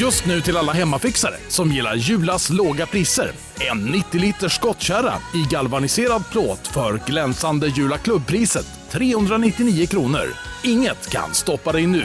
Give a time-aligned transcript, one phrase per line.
[0.00, 3.32] Just nu till alla hemmafixare som gillar Julas låga priser.
[3.70, 10.26] En 90 liters skottkärra i galvaniserad plåt för glänsande Jula klubbpriset 399 kronor.
[10.64, 12.04] Inget kan stoppa dig nu.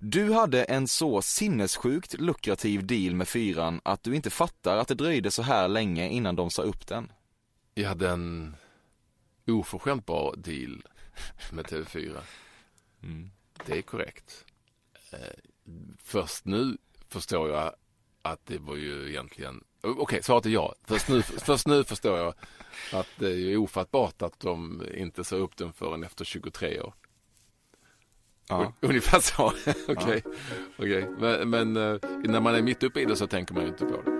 [0.00, 4.94] Du hade en så sinnessjukt lukrativ deal med fyran att du inte fattar att det
[4.94, 7.12] dröjde så här länge innan de sa upp den.
[7.74, 8.56] Jag hade en
[9.46, 10.82] oförskämt bra deal
[11.52, 12.16] med TV4.
[13.02, 13.30] Mm.
[13.66, 14.44] Det är korrekt.
[15.10, 15.18] Eh,
[15.98, 16.76] först nu
[17.08, 17.74] förstår jag
[18.22, 20.74] att det var ju egentligen, okej okay, svaret är ja.
[20.84, 22.34] Först nu, först nu förstår jag
[22.92, 26.94] att det är ofattbart att de inte sa upp den förrän efter 23 år.
[28.48, 28.72] Ja.
[28.80, 29.44] Ungefär så.
[29.66, 29.74] Okej.
[29.88, 30.20] Okay.
[30.76, 30.84] Ja.
[30.84, 31.04] Okay.
[31.18, 33.84] Men, men, eh, när man är mitt uppe i det så tänker man ju inte
[33.84, 34.10] på det.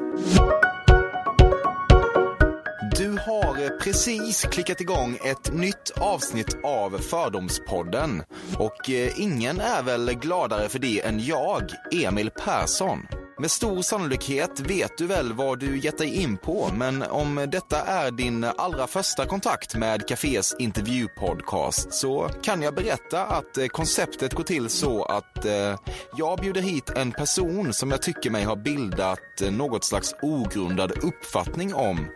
[2.97, 8.23] Du har eh, precis klickat igång ett nytt avsnitt av Fördomspodden.
[8.59, 12.99] Och eh, ingen är väl gladare för det än jag, Emil Persson.
[13.41, 17.81] Med stor sannolikhet vet du väl vad du gett dig in på, men om detta
[17.81, 24.35] är din allra första kontakt med Cafés intervjupodcast så kan jag berätta att eh, konceptet
[24.35, 25.77] går till så att eh,
[26.17, 31.75] jag bjuder hit en person som jag tycker mig ha bildat något slags ogrundad uppfattning
[31.75, 32.09] om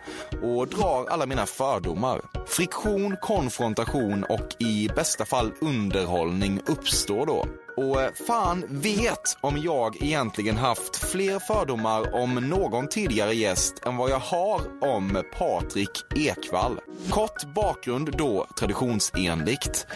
[0.42, 2.20] och drar alla mina fördomar.
[2.46, 7.46] Friktion, konfrontation och i bästa fall underhållning uppstår då.
[7.76, 13.96] Och eh, fan vet om jag egentligen haft fler fördomar om någon tidigare gäst än
[13.96, 16.78] vad jag har om Patrik Ekvall.
[17.10, 19.86] Kort bakgrund då traditionsenligt.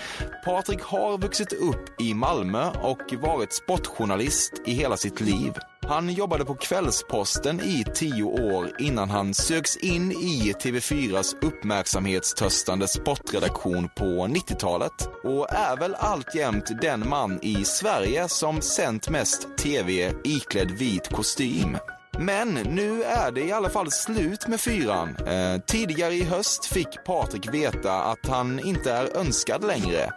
[0.45, 5.53] Patrik har vuxit upp i Malmö och varit sportjournalist i hela sitt liv.
[5.89, 13.89] Han jobbade på Kvällsposten i tio år innan han sögs in i TV4s uppmärksamhetstörstande sportredaktion
[13.97, 20.71] på 90-talet och är väl alltjämt den man i Sverige som sänt mest TV iklädd
[20.71, 21.77] vit kostym.
[22.19, 25.17] Men nu är det i alla fall slut med fyran.
[25.27, 30.13] Eh, tidigare i höst fick Patrik veta att han inte är önskad längre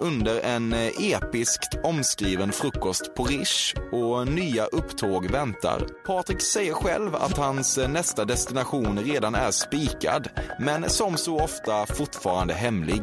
[0.00, 5.86] under en eh, episkt omskriven frukost på Rish och nya upptåg väntar.
[6.06, 10.28] Patrik säger själv att hans eh, nästa destination redan är spikad,
[10.58, 13.02] men som så ofta fortfarande hemlig.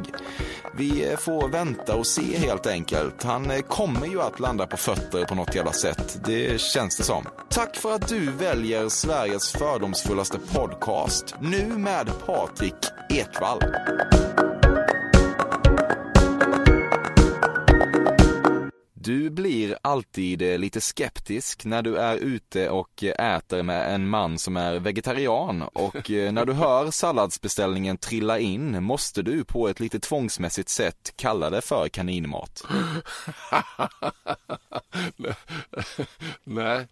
[0.77, 3.23] Vi eh, får vänta och se helt enkelt.
[3.23, 6.19] Han kommer ju att landa på fötter på något jävla sätt.
[6.25, 7.25] Det känns det som.
[7.49, 11.35] Tack för att du väljer Sveriges fördomsfullaste podcast.
[11.41, 12.75] Nu med Patrik
[13.09, 13.59] Ekvall.
[18.93, 24.09] Du blir alltid eh, lite skeptisk när du är ute och eh, äter med en
[24.09, 29.67] man som är vegetarian och eh, när du hör salladsbeställningen trilla in måste du på
[29.67, 32.63] ett lite tvångsmässigt sätt kalla det för kaninmat.
[36.43, 36.87] nej,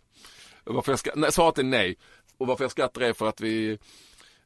[0.65, 1.97] varför jag ska, nej, svaret är nej.
[2.37, 3.77] Och varför jag skrattar är för att vi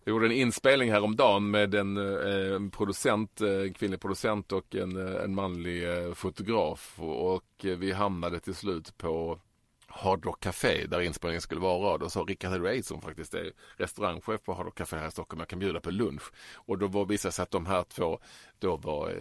[0.06, 5.08] gjorde en inspelning häromdagen med en, eh, en producent, eh, en kvinnlig producent och en,
[5.08, 5.84] eh, en manlig
[6.16, 7.00] fotograf.
[7.00, 9.40] Och vi hamnade till slut på
[9.88, 11.98] Hard Rock Café där inspelningen skulle vara.
[11.98, 15.40] Då sa Rickard Herrey som faktiskt är restaurangchef på Hard Rock Café här i Stockholm,
[15.40, 16.24] jag kan bjuda på lunch.
[16.56, 18.20] Och då var, visade det sig att de här två
[18.60, 19.14] då var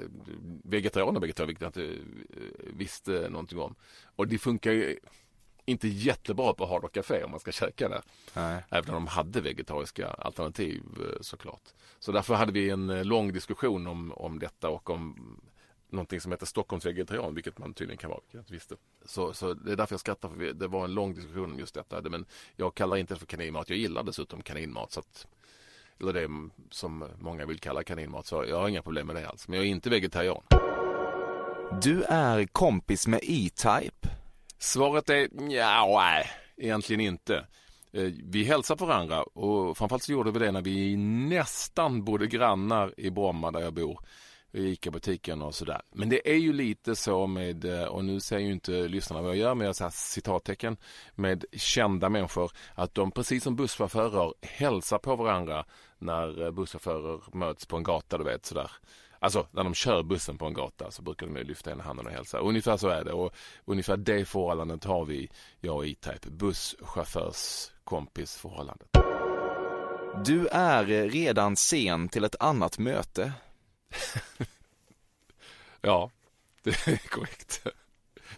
[0.65, 1.99] vegetarianer vegetarianer vilket jag inte
[2.73, 3.75] visste någonting om.
[4.17, 4.99] Och det funkar ju
[5.69, 8.03] inte jättebra på Hard Rock Café om man ska käka där.
[8.35, 8.65] Nej.
[8.71, 11.63] Även om de hade vegetariska alternativ eh, såklart.
[11.99, 15.17] Så därför hade vi en eh, lång diskussion om, om detta och om
[15.91, 18.77] någonting som heter Stockholms vegetarian, vilket man tydligen kan vara, vilket jag inte visste.
[19.05, 21.75] Så, så det är därför jag skrattar, för det var en lång diskussion om just
[21.75, 22.01] detta.
[22.01, 22.25] Men
[22.57, 24.93] jag kallar inte det för kaninmat, jag gillar dessutom kaninmat.
[24.93, 25.27] Så att,
[26.01, 26.29] eller det
[26.71, 29.49] som många vill kalla kaninmat, så jag har inga problem med det alls.
[29.49, 30.43] Men jag är inte vegetarian.
[31.83, 34.09] Du är kompis med E-Type.
[34.59, 37.47] Svaret är ja, nej, egentligen inte.
[37.93, 42.27] Eh, vi hälsar på varandra och framförallt så gjorde vi det när vi nästan bodde
[42.27, 44.01] grannar i Bromma där jag bor.
[44.53, 45.83] I ICA-butiken och sådär.
[45.93, 49.31] Men det är ju lite så med, eh, och nu säger ju inte lyssnarna vad
[49.31, 50.77] jag gör, men jag säger citattecken
[51.15, 55.65] med kända människor att de precis som busschaufförer hälsar på varandra
[55.99, 58.71] när eh, busschaufförer möts på en gata, du vet sådär.
[59.19, 62.13] Alltså när de kör bussen på en gata så brukar de lyfta ena handen och
[62.13, 62.39] hälsa.
[62.39, 63.35] Ungefär så är det och
[63.65, 65.31] ungefär det förhållandet har vi,
[65.61, 66.31] jag och E-Type.
[66.31, 68.89] Busschaufförs kompisförhållandet.
[70.25, 73.33] Du är redan sen till ett annat möte.
[75.81, 76.11] Ja,
[76.63, 77.67] det är korrekt.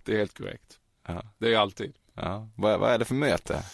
[0.02, 0.78] Det är helt korrekt.
[1.06, 1.22] Ja.
[1.38, 1.94] Det är alltid.
[2.14, 2.48] Ja.
[2.56, 3.64] Vad, vad är det för möte?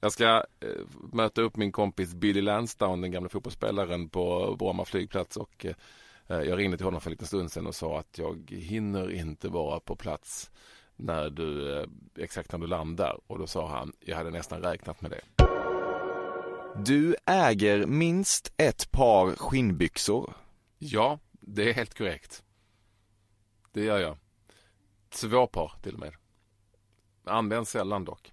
[0.00, 0.26] Jag ska
[0.60, 0.68] eh,
[1.12, 5.74] möta upp min kompis Billy Lansdown, den gamla fotbollsspelaren på Bromma flygplats och eh,
[6.28, 9.48] jag ringde till honom för en liten stund sedan och sa att jag hinner inte
[9.48, 10.50] vara på plats
[10.96, 11.86] när du, eh,
[12.18, 13.20] exakt när du landar.
[13.26, 15.44] Och då sa han, jag hade nästan räknat med det.
[16.84, 20.34] Du äger minst ett par skinnbyxor.
[20.78, 22.44] Ja, det är helt korrekt.
[23.72, 24.16] Det gör jag.
[25.08, 26.14] Två par till och med.
[27.24, 28.32] Används sällan dock.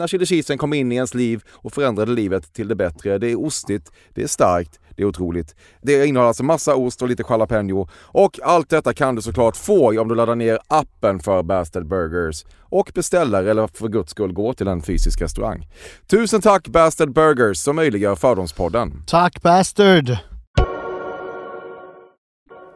[0.01, 3.17] när chili cheesen kom in i ens liv och förändrade livet till det bättre.
[3.17, 5.55] Det är ostigt, det är starkt, det är otroligt.
[5.81, 10.01] Det innehåller alltså massa ost och lite jalapeno och allt detta kan du såklart få
[10.01, 14.53] om du laddar ner appen för Bastard Burgers och beställer eller för guds skull går
[14.53, 15.67] till en fysisk restaurang.
[16.07, 19.03] Tusen tack Bastard Burgers som möjliggör Fördomspodden.
[19.07, 20.17] Tack Bastard!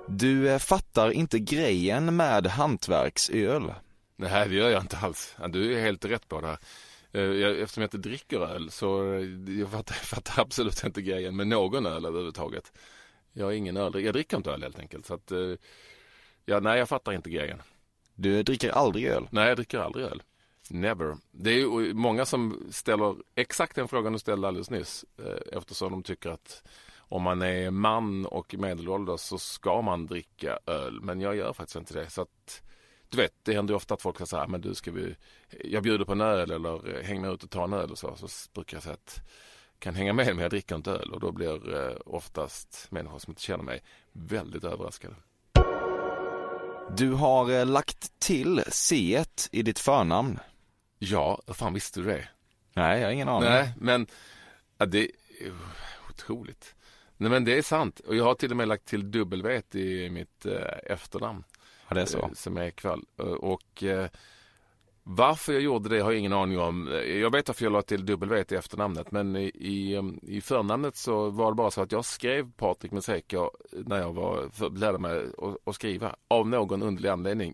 [0.08, 3.74] Du eh, fattar inte grejen med hantverksöl.
[4.18, 5.36] Nej, det gör jag inte alls.
[5.50, 6.58] Du är helt rätt på det här.
[7.16, 11.48] Eh, Eftersom jag inte dricker öl så eh, jag fattar, fattar absolut inte grejen med
[11.48, 12.72] någon öl överhuvudtaget.
[13.34, 15.06] Jag har ingen öl, jag dricker inte öl helt enkelt.
[15.06, 15.54] Så att, eh,
[16.46, 17.62] ja, nej, jag fattar inte grejen.
[18.16, 19.28] Du dricker aldrig öl.
[19.32, 20.24] Nej, jag dricker aldrig öl.
[20.70, 21.18] Never.
[21.32, 25.06] Det är många som ställer exakt den frågan du ställde alldeles nyss.
[25.52, 26.64] Eftersom de tycker att
[26.98, 31.02] om man är man och medelålders så ska man dricka öl.
[31.02, 32.10] Men jag gör faktiskt inte det.
[32.10, 32.62] Så att,
[33.16, 35.16] du vet, det händer ju ofta att folk säger så här, men du ska vi,
[35.64, 37.98] jag bjuder på en öl eller eh, häng med ut och ta en öl och
[37.98, 38.16] så.
[38.16, 39.22] Så brukar jag säga att
[39.80, 43.32] kan hänga med men jag dricker inte öl och då blir eh, oftast människor som
[43.32, 43.82] inte känner mig
[44.12, 45.16] väldigt överraskade.
[46.98, 50.40] Du har eh, lagt till C i ditt förnamn.
[51.00, 52.28] Ja, hur fan visste du det?
[52.74, 53.50] Nej, jag har ingen aning.
[53.50, 54.08] Nej, men
[54.78, 55.54] ja, det är
[56.10, 56.76] otroligt.
[57.18, 58.00] Nej, men det är sant.
[58.00, 61.44] Och jag har till och med lagt till W i mitt eh, efternamn.
[61.88, 62.20] Ja, det är så.
[62.20, 63.06] Eh, som är Ekvall.
[63.20, 64.08] Eh, och eh,
[65.04, 67.02] varför jag gjorde det har jag ingen aning om.
[67.22, 69.12] Jag vet varför jag la till W i efternamnet.
[69.12, 73.50] Men i, i, um, förnamnet så var det bara så att jag skrev Patrik Menseka
[73.72, 76.16] när jag var, lärde mig att, att skriva.
[76.28, 77.54] Av någon underlig anledning.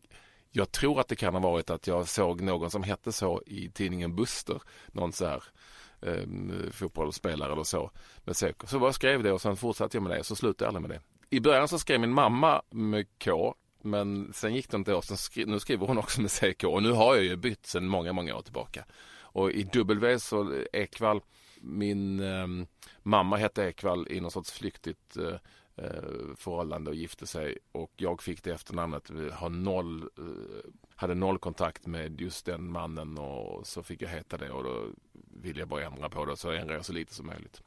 [0.52, 3.70] Jag tror att det kan ha varit att jag såg någon som hette så i
[3.70, 4.62] tidningen Buster.
[4.88, 5.44] Någon så här
[6.02, 7.92] eh, fotbollsspelare eller så.
[8.24, 10.24] Med Så jag skrev det och sen fortsatte jag med det.
[10.24, 11.36] Så slutade jag aldrig med det.
[11.36, 13.56] I början så skrev min mamma med K.
[13.84, 15.02] Men sen gick det inte år.
[15.02, 16.64] Sen skri- nu skriver hon också med CK.
[16.64, 18.86] Och nu har jag ju bytt sen många, många år tillbaka.
[19.22, 21.22] Och i W så Ekvall.
[21.62, 22.48] Min eh,
[23.04, 25.36] mamma hette Ekvall i någon sorts flyktigt eh,
[25.86, 27.58] eh, förhållande och gifte sig.
[27.72, 29.10] Och jag fick det efternamnet.
[29.10, 34.10] Vi har noll, eh, hade noll kontakt med just den mannen och så fick jag
[34.10, 34.86] heta det och då
[35.42, 37.62] ville jag bara ändra på det så jag jag så lite som möjligt.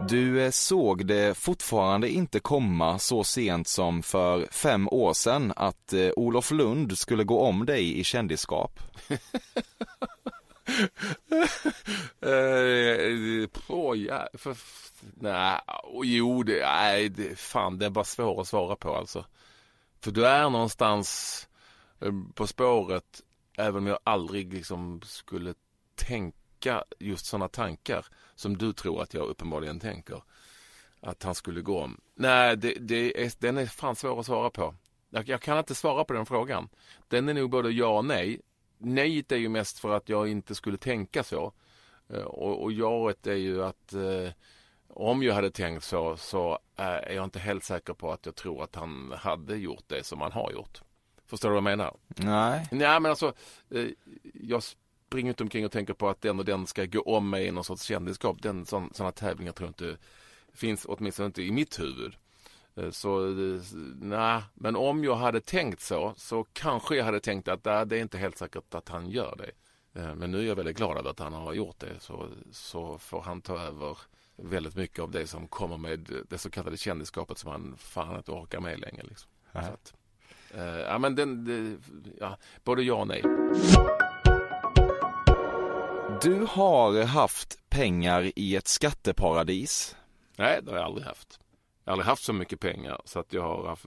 [0.00, 5.92] Du eh, såg det fortfarande inte komma så sent som för fem år sedan att
[5.92, 8.80] eh, Olof Lund skulle gå om dig i kändisskap.
[12.20, 14.56] Eh, Åh, ja, för,
[15.14, 15.60] nej,
[16.02, 19.24] jo, det, nej, det, fan, det är bara svårt att svara på alltså.
[20.00, 21.48] För du är någonstans
[22.00, 23.22] eh, på spåret,
[23.56, 25.54] även om jag aldrig liksom skulle
[25.94, 26.43] tänka
[26.98, 30.22] just sådana tankar som du tror att jag uppenbarligen tänker.
[31.00, 32.00] Att han skulle gå om.
[32.14, 34.74] Nej, det, det är, den är fan svår att svara på.
[35.10, 36.68] Jag, jag kan inte svara på den frågan.
[37.08, 38.40] Den är nog både ja och nej.
[38.78, 41.52] Nejet är ju mest för att jag inte skulle tänka så.
[42.08, 44.30] Eh, Och, och jaet är ju att eh,
[44.88, 48.34] om jag hade tänkt så, så eh, är jag inte helt säker på att jag
[48.34, 50.82] tror att han hade gjort det som han har gjort.
[51.26, 51.96] Förstår du vad jag menar?
[52.16, 52.68] Nej.
[52.70, 53.32] Nej, men alltså,
[53.70, 53.86] eh,
[54.34, 54.62] jag
[55.14, 57.50] springer inte omkring och tänker på att den och den ska gå om mig i
[57.50, 58.42] någon sorts kändisskap.
[58.42, 60.02] Den, sån, sådana tävlingar tror jag inte
[60.52, 62.16] finns, åtminstone inte i mitt huvud.
[62.76, 63.60] Eh, Så eh,
[64.00, 67.96] nej, men om jag hade tänkt så, så kanske jag hade tänkt att nej, det
[67.98, 69.50] är inte helt säkert att han gör det.
[70.00, 72.98] Eh, Men nu är jag väldigt glad över att han har gjort det, så, så
[72.98, 73.98] får han ta över
[74.36, 78.30] väldigt mycket av det som kommer med det så kallade kändisskapet som han fan inte
[78.30, 79.02] orkar med längre.
[79.02, 79.30] Liksom.
[79.52, 79.94] Så att,
[80.54, 81.78] eh, ja, men den, det,
[82.20, 83.22] ja, både ja och nej.
[86.24, 89.96] Du har haft pengar i ett skatteparadis.
[90.36, 91.40] Nej, det har jag aldrig haft.
[91.84, 93.86] Jag har aldrig haft så mycket pengar så att jag har haft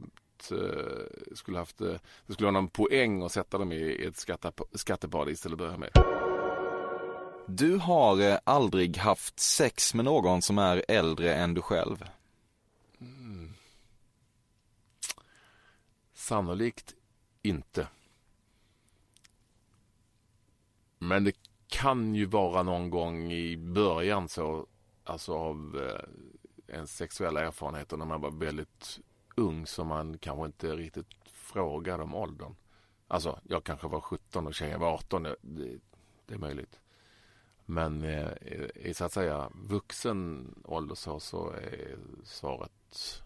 [0.51, 1.93] eh, skulle haft, eh,
[2.27, 5.77] det skulle vara någon poäng att sätta dem i ett skatte, skatteparadis till att börja
[5.77, 5.89] med.
[7.47, 12.09] Du har eh, aldrig haft sex med någon som är äldre än du själv.
[16.13, 16.95] Sannolikt
[17.41, 17.87] inte.
[20.99, 24.67] Men det kan ju vara någon gång i början så,
[25.03, 28.99] alltså av eh, en sexuella erfarenheter när man var väldigt
[29.35, 32.55] ung som man kanske inte riktigt frågade om åldern.
[33.07, 35.23] Alltså, jag kanske var 17 och tjejen var 18.
[35.23, 35.79] Det, det,
[36.25, 36.79] det är möjligt.
[37.65, 38.31] Men eh,
[38.75, 43.23] i så att säga vuxen ålder så, så är svaret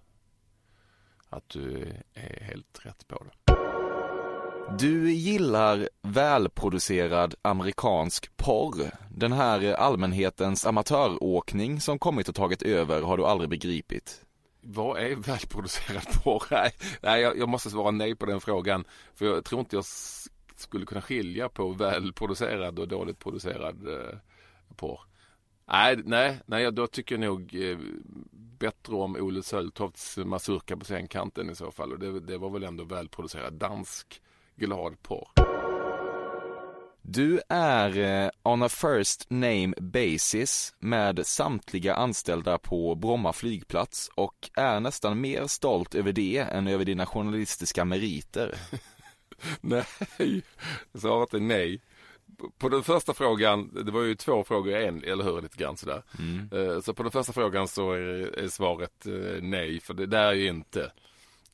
[1.29, 3.60] att du är helt rätt på det.
[4.79, 8.91] Du gillar välproducerad amerikansk porr.
[9.15, 14.25] Den här allmänhetens amatöråkning som kommit och tagit över har du aldrig begripit.
[14.61, 16.43] Vad är välproducerad porr?
[17.01, 18.83] Nej, jag, jag måste svara nej på den frågan.
[19.15, 19.85] För jag tror inte jag
[20.55, 24.17] skulle kunna skilja på välproducerad och dåligt producerad eh,
[24.75, 24.99] porr.
[25.67, 27.77] Nej, nej, nej, då tycker jag nog eh,
[28.31, 31.91] bättre om Olle Söltofts mazurka på scenkanten i så fall.
[31.91, 34.21] Och det, det var väl ändå välproducerad dansk
[34.65, 35.27] glad porr.
[37.01, 44.49] Du är eh, on a first name basis med samtliga anställda på Bromma flygplats och
[44.55, 48.55] är nästan mer stolt över det än över dina journalistiska meriter.
[49.61, 49.83] Nej,
[50.93, 51.81] svaret är nej.
[52.57, 55.41] På den första frågan, det var ju två frågor i en, eller hur?
[55.41, 56.03] Lite grann sådär.
[56.51, 60.25] Eh, Så på den första frågan så är, är svaret eh, nej, för det där
[60.27, 60.91] är ju inte.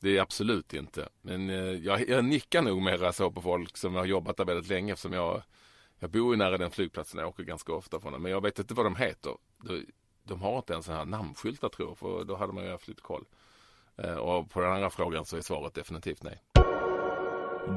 [0.00, 1.08] Det är absolut inte.
[1.22, 4.68] Men eh, jag, jag nickar nog mera så på folk som har jobbat där väldigt
[4.70, 5.42] länge eftersom jag,
[5.98, 8.22] jag bor ju nära den flygplatsen, jag åker ganska ofta från den.
[8.22, 9.32] Men jag vet inte vad de heter.
[9.62, 9.86] De,
[10.24, 12.88] de har inte ens sådana här namnskyltar tror jag, för då hade man ju haft
[12.88, 13.24] lite koll.
[13.96, 16.42] Eh, Och på den andra frågan så är svaret definitivt nej.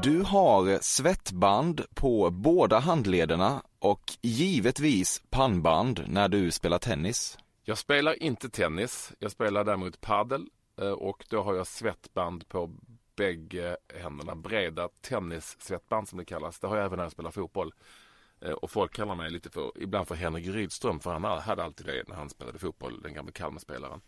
[0.03, 7.37] Du har svettband på båda handlederna och givetvis pannband när du spelar tennis.
[7.63, 9.13] Jag spelar inte tennis.
[9.19, 12.71] Jag spelar däremot padel och då har jag svettband på
[13.15, 14.35] bägge händerna.
[14.35, 16.59] Breda tennissvettband som det kallas.
[16.59, 17.73] Det har jag även när jag spelar fotboll.
[18.41, 21.85] Eh, Och folk kallar mig lite för, ibland för Henrik Rydström för han hade alltid
[21.85, 24.01] det när han spelade fotboll, den gamla Kalmarspelaren.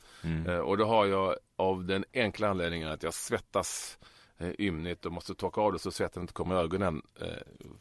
[0.48, 3.98] Eh, Och då har jag av den enkla anledningen att jag svettas
[4.38, 7.28] eh, ymnigt och måste torka av det så svetten inte kommer i ögonen eh,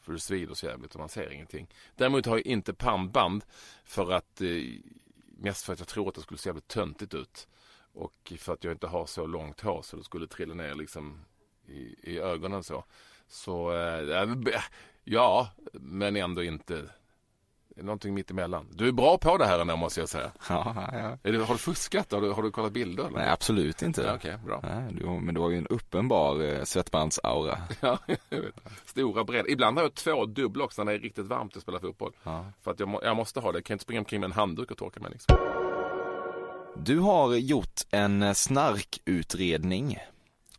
[0.01, 1.69] för det svider så jävligt och man ser ingenting.
[1.97, 3.45] Däremot har jag inte pannband
[3.85, 4.49] för att eh,
[5.39, 7.49] mest för att jag tror att det skulle se jävligt töntigt ut
[7.95, 11.25] och för att jag inte har så långt hår så det skulle trilla ner liksom
[11.67, 12.85] i, i ögonen så.
[13.29, 14.27] Så eh,
[15.05, 16.89] ja, men ändå inte.
[17.77, 18.69] Någonting mitt emellan.
[18.71, 20.33] Du är bra på det här ändå måste jag säga.
[20.49, 21.19] Ja, ja.
[21.23, 22.13] Det, har du fuskat?
[22.13, 23.05] Har du, har du kollat bilder?
[23.05, 23.19] Eller?
[23.19, 24.03] Nej, absolut inte.
[24.03, 24.61] Ja, Okej, bra.
[24.63, 27.59] Nej, du, men du har ju en uppenbar eh, svettbandsaura.
[27.81, 27.99] Ja.
[28.85, 29.49] Stora breda.
[29.49, 32.13] Ibland har jag två dubbla också när det är riktigt varmt att spela fotboll.
[32.23, 32.47] Ja.
[32.63, 33.59] För att jag, må, jag måste ha det.
[33.59, 35.37] Jag kan inte springa omkring med en handduk och torka mig liksom.
[36.77, 39.99] Du har gjort en snarkutredning.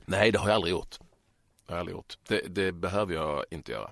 [0.05, 0.99] Nej, det har jag aldrig gjort.
[1.67, 2.17] Det har jag aldrig gjort.
[2.27, 3.91] Det, det behöver jag inte göra.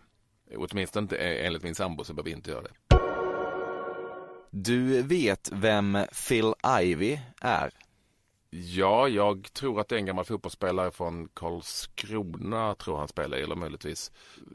[0.57, 2.71] Åtminstone inte enligt min sambo så behöver jag inte göra det.
[4.49, 7.71] Du vet vem Phil Ivey är?
[8.49, 13.55] Ja, jag tror att det är en gammal fotbollsspelare från Karlskrona, tror han spelar, eller
[13.55, 14.11] möjligtvis.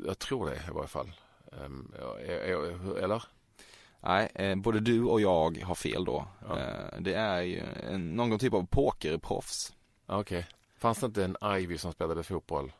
[0.06, 1.12] Jag tror det i varje fall.
[1.52, 1.92] Ehm,
[2.26, 3.22] är- är- eller?
[4.08, 6.26] Nej, eh, både du och jag har fel då.
[6.48, 6.58] Ja.
[6.58, 9.72] Eh, det är ju en, någon typ av pokerproffs.
[10.06, 10.46] Okej.
[10.78, 12.72] Fanns det inte en Ivy som spelade fotboll?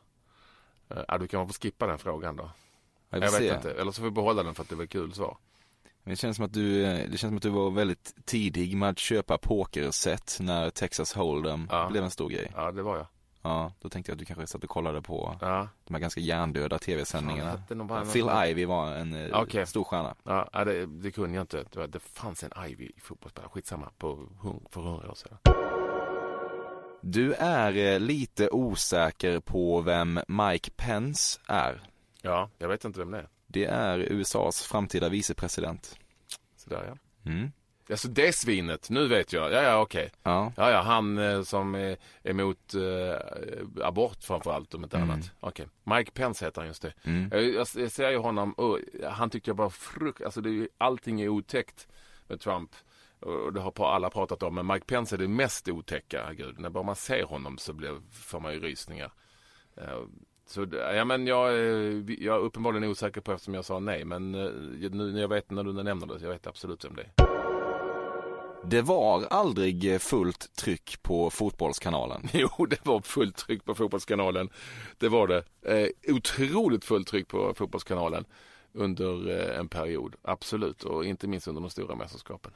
[1.07, 2.49] Ja, du kan få skippa den frågan då.
[3.09, 3.55] Jag, Jag vet se.
[3.55, 3.71] inte.
[3.71, 5.37] Eller så får vi behålla den för att det var kul svar.
[6.03, 8.89] Det känns som att du, eh, det känns som att du var väldigt tidig med
[8.89, 11.89] att köpa pokerset när Texas Hold'em Ja.
[11.91, 12.51] blev en stor grej.
[12.55, 13.05] Ja, det var jag.
[13.47, 16.21] Ja, då tänkte jag att du kanske satt och kollade på Ja, de här ganska
[16.21, 17.63] hjärndöda tv-sändningarna.
[17.69, 19.67] någon Phil Ivey var en eh, Okej.
[19.67, 20.15] stor stjärna.
[20.23, 21.57] ja det, det kunde jag inte.
[21.71, 23.49] Det, var, det fanns en Ivy i fotbollsspelare.
[23.49, 23.89] Skitsamma.
[23.97, 24.27] På,
[24.69, 25.37] för hundra år sedan.
[27.01, 31.81] Du är eh, lite osäker på vem Mike Pence är.
[32.21, 33.27] Ja, jag vet inte vem det är.
[33.47, 35.99] Det är USAs framtida vicepresident.
[36.55, 37.31] Sådär ja.
[37.31, 37.51] Mm.
[37.89, 39.51] Alltså det svinet, nu vet jag.
[39.51, 40.11] Ja, ja, okej.
[40.23, 45.09] Ja, Ja, ja, han eh, som är emot eh, abort framförallt om inte Mm.
[45.09, 45.31] annat.
[45.39, 45.67] Okej.
[45.83, 46.93] Mike Pence heter han just det.
[47.03, 47.29] mm.
[47.31, 48.79] Jag, jag, jag ser ju honom och
[49.11, 51.87] han tyckte jag var frukt, alltså det är allting är otäckt
[52.27, 52.71] med Trump.
[53.19, 56.33] Och det har alla pratat om, men Mike Pence är det mest otäcka.
[56.33, 59.11] Gud, när bara man ser honom så blir, får man ju rysningar.
[59.77, 59.99] Eh,
[60.45, 64.05] Så ja, men jag, eh, jag är uppenbarligen osäker på eftersom jag sa nej.
[64.05, 64.51] Men eh,
[64.91, 67.36] nu när jag vet när du nämner det, jag vet absolut vem det är.
[68.65, 72.29] Det var aldrig fullt tryck på Fotbollskanalen.
[72.33, 74.49] Jo, det var fullt tryck på Fotbollskanalen.
[74.97, 75.43] Det var det.
[75.65, 78.25] Eh, otroligt fullt tryck på Fotbollskanalen.
[78.73, 80.15] under eh, en period.
[80.21, 82.51] Absolut, och inte minst under de stora mästerskapen.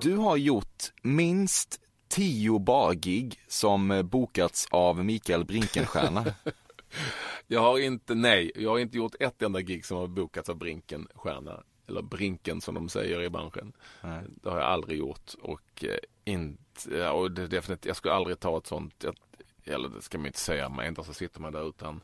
[0.00, 6.24] Du har gjort minst tio bargig som eh, bokats av Mikael Brinkenstierna.
[7.46, 10.56] Jag har inte, nej, jag har inte gjort ett enda gig som har bokats av
[10.56, 11.62] Brinkenstierna.
[11.90, 13.72] Eller Brinken som de säger i branschen.
[14.00, 14.22] Nej.
[14.28, 18.58] Det har jag aldrig gjort och eh, inte, och det, definitivt, jag skulle aldrig ta
[18.58, 19.04] ett sånt,
[19.64, 22.00] eller det ska man inte säga, men ändå så sitter man där utan,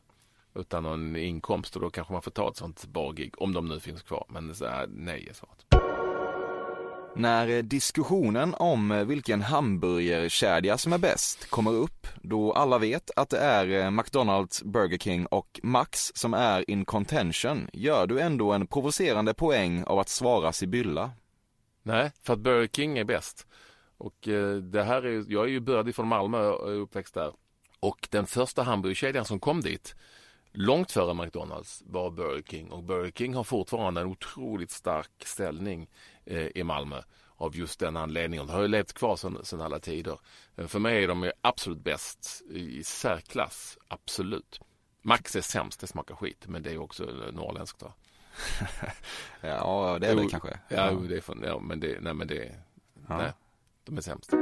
[0.55, 3.79] utan någon inkomst och då kanske man får ta ett sånt bargig, om de nu
[3.79, 4.25] finns kvar.
[4.29, 5.66] Men så här, nej är svaret.
[7.17, 13.11] När eh, diskussionen om eh, vilken hamburgerkedja som är bäst kommer upp, då alla vet
[13.15, 18.19] att det är eh, McDonalds, Burger King och Max som är in contention, gör du
[18.19, 21.11] ändå en provocerande poäng av att svara Sibylla.
[21.83, 23.47] Nej, för att Burger King är bäst.
[23.97, 24.17] Och
[24.61, 27.31] det här är, jag är ju bördig från Malmö och uppväxt där.
[27.79, 29.95] Och den första hamburgerkedjan som kom dit,
[30.51, 32.71] långt före McDonalds, var Burger King.
[32.71, 35.89] Och Burger King har fortfarande en otroligt stark ställning
[36.25, 37.01] eh, i Malmö
[37.35, 38.47] av just den anledningen.
[38.47, 40.19] Det har ju levt kvar sedan, alla tider.
[40.55, 44.59] Eh, för mig är de ju absolut bäst i särklass, absolut.
[45.01, 47.81] Max är sämst, det smakar skit, men det är också eh, norrländskt.
[47.81, 47.93] Va?
[49.41, 50.59] Ja, det är det kanske.
[50.69, 52.55] Ja, jo, det är ja men det, nej men det,
[53.07, 53.17] Ja.
[53.17, 53.31] nej,
[53.83, 54.33] de är sämst.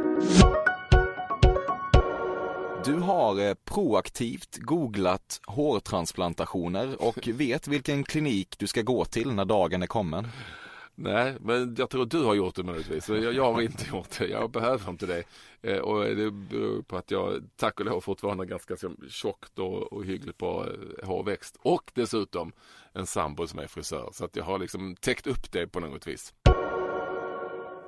[2.85, 9.45] Du har eh, proaktivt googlat hårtransplantationer och vet vilken klinik du ska gå till när
[9.45, 10.27] dagen är kommen.
[10.95, 13.09] Nej, men jag tror att du har gjort det möjligtvis.
[13.09, 14.27] Jag, jag har inte gjort det.
[14.27, 15.23] Jag behöver inte det.
[15.61, 18.75] Eh, och det beror på att jag, tack och lov, fortfarande är ganska
[19.09, 21.57] tjockt och, och hyggligt bra eh, hårväxt.
[21.61, 22.51] Och dessutom
[22.93, 24.09] en sambo som är frisör.
[24.13, 26.33] Så att jag har liksom täckt upp det på något vis.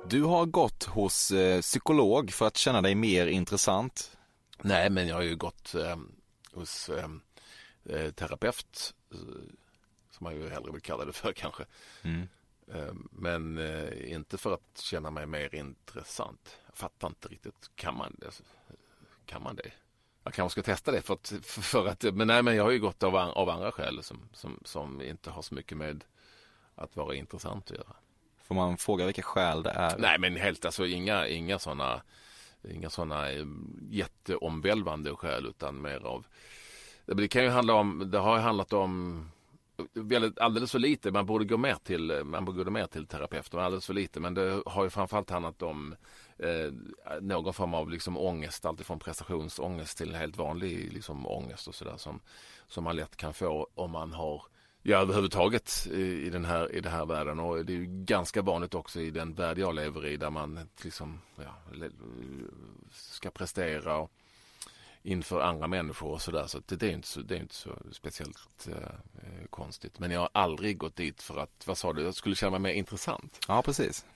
[0.08, 4.17] Du har gått hos eh, psykolog för att känna dig mer intressant.
[4.62, 5.96] Nej, men jag har ju gått eh,
[6.52, 7.08] hos eh,
[7.84, 9.18] eh, terapeut, eh,
[10.10, 11.64] som man ju hellre vill kalla det för kanske.
[12.02, 12.28] Mm.
[12.72, 16.56] Eh, Men eh, inte för att känna mig mer intressant.
[16.66, 17.70] Jag fattar inte riktigt.
[17.74, 18.30] Kan man det?
[19.26, 19.72] Kan man det?
[20.24, 22.78] Jag kanske ska testa det för att, för att men nej men jag har ju
[22.78, 26.04] gått av, av andra skäl som, som, som inte har så mycket med
[26.74, 27.96] att vara intressant att göra.
[28.42, 29.98] Får man fråga vilka skäl det är?
[29.98, 32.02] Nej men helt alltså inga, inga sådana
[32.70, 33.46] inga sådana eh,
[33.90, 36.26] jätteomvälvande skäl utan mer av
[37.06, 39.24] det kan ju handla om, det har ju handlat om
[39.94, 43.54] väldigt, alldeles för lite, man borde gå mer till, man borde gå mer till terapeut,
[43.54, 45.96] alldeles för lite, men det har ju framförallt handlat om
[46.38, 46.72] eh,
[47.20, 52.20] någon form av liksom ångest, alltifrån prestationsångest till helt vanlig liksom ångest och sådär som,
[52.66, 54.42] som man lätt kan få om man har
[54.82, 58.74] Ja, överhuvudtaget i den här, i den här världen och det är ju ganska vanligt
[58.74, 61.54] också i den värld jag lever i där man liksom ja,
[62.90, 64.10] ska prestera och
[65.02, 66.46] inför andra människor och sådär.
[66.46, 69.98] Så att det, det är inte så, det är inte så speciellt eh, konstigt.
[69.98, 72.60] Men jag har aldrig gått dit för att, vad sa du, jag skulle känna mig
[72.60, 73.38] mer intressant.
[73.48, 74.06] Ja, precis.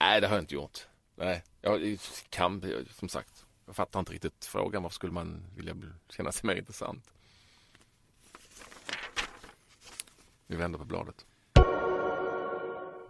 [0.00, 0.86] Nej, det har jag inte gjort.
[1.14, 4.82] Nej, jag kan, som sagt, jag fattar inte riktigt frågan.
[4.82, 5.74] Varför skulle man vilja
[6.08, 7.10] känna sig mer intressant?
[10.50, 11.26] Vi vänder på bladet.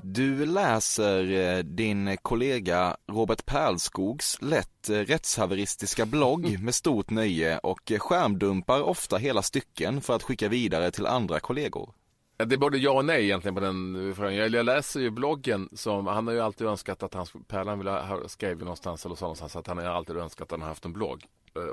[0.02, 7.92] Du läser eh, din kollega Robert Perlskogs lätt eh, rättshaveristiska blogg med stort nöje och
[7.92, 11.92] eh, skärmdumpar ofta hela stycken för att skicka vidare till andra kollegor.
[12.36, 14.34] Det är både ja och nej egentligen på den frågan.
[14.34, 18.28] Jag läser ju bloggen som, han har ju alltid önskat att hans, Pärlan ville ha,
[18.28, 20.92] skrev någonstans eller sa någonstans att han har alltid önskat att han har haft en
[20.92, 21.24] blogg.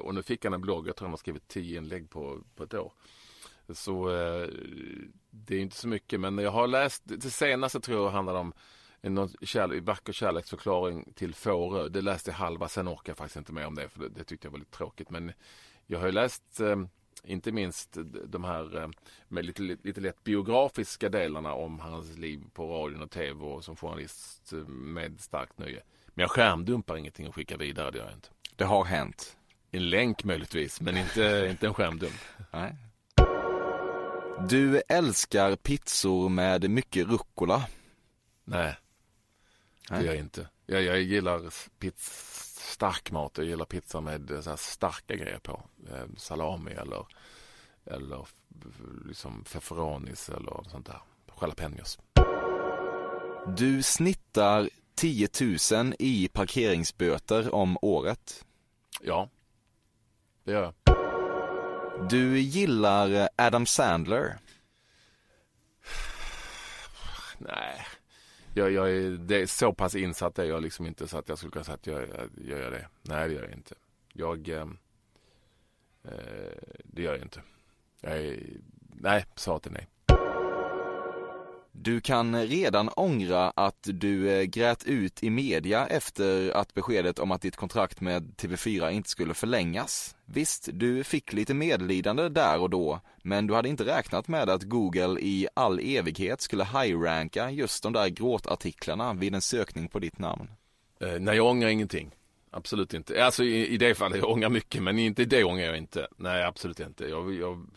[0.02, 2.64] Och nu fick han en blogg, jag tror han har skrivit tio inlägg på, på
[2.64, 2.92] ett år.
[3.74, 4.48] Så eh,
[5.30, 8.54] det är inte så mycket, men jag har läst, det senaste tror jag handlar om
[9.02, 11.90] en någon kärlek, vacker kärleksförklaring till Fårö.
[11.90, 14.24] Det läste jag halva, sen orkar jag faktiskt inte mer om det, för det, det
[14.24, 15.10] tyckte jag var lite tråkigt.
[15.10, 15.32] Men
[15.86, 16.76] jag har ju läst eh,
[17.24, 18.90] inte minst de här eh,
[19.28, 23.76] med lite, lite lätt biografiska delarna om hans liv på radion och tv och som
[23.76, 25.84] journalist eh, med starkt nöje.
[26.06, 28.30] Men jag skärmdumpar ingenting och skickar vidare, det gör jag inte.
[28.56, 29.38] Det har hänt.
[29.72, 32.14] En länk möjligtvis, men inte, inte en skärmdump.
[32.52, 32.76] Nej.
[34.46, 37.68] Du älskar pizzor med mycket rucola.
[38.44, 38.76] Nej,
[39.90, 40.50] det gör jag inte.
[40.66, 42.12] Jag, jag gillar pizza,
[42.74, 43.38] stark mat.
[43.38, 45.62] Jag gillar pizza med eh, så här starka grejer på.
[45.90, 47.06] Eh, salami eller,
[47.86, 48.28] eller
[49.08, 51.02] liksom feferonis eller sånt där.
[51.42, 52.00] Jalapenos.
[53.58, 55.30] Du snittar 10
[55.72, 58.46] 000 i parkeringsböter om året.
[59.02, 59.30] Ja,
[60.44, 60.87] det gör jag.
[62.02, 64.38] Du gillar eh, Adam Sandler.
[67.38, 67.86] Nej,
[68.54, 71.38] jag, jag är, det är så pass insatt är jag liksom inte så att jag
[71.38, 72.88] skulle kunna säga att jag, jag, jag gör det.
[73.02, 73.76] Nej, det gör jag inte.
[74.14, 74.68] Jag, eh,
[76.04, 77.42] eh det gör jag inte.
[78.02, 78.40] Jag är,
[78.94, 79.88] nej, svaret är nej.
[81.88, 87.32] Du kan redan ångra att du eh, grät ut i media efter att beskedet om
[87.32, 90.16] att ditt kontrakt med TV4 inte skulle förlängas.
[90.26, 94.64] Visst, du fick lite medlidande där och då, men du hade inte räknat med att
[94.64, 100.20] Google i all evighet skulle high-ranka just de där gråtartiklarna vid en sökning på ditt
[100.20, 100.50] namn.
[101.02, 102.12] Eh, nej, jag ångrar ingenting.
[102.52, 103.26] Absolut inte.
[103.26, 106.08] Alltså i, i det fallet, jag ångrar mycket, men inte i det ångrar jag inte.
[106.18, 107.06] Nej, absolut inte.
[107.06, 107.68] Jag, jag,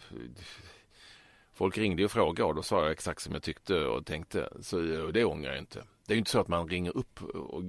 [1.60, 4.48] folk ringde och frågade och då sa jag exakt som jag tyckte och tänkte.
[4.60, 4.80] Så
[5.12, 5.84] det ångrar jag inte.
[6.06, 7.62] Det är ju inte så att man ringer upp och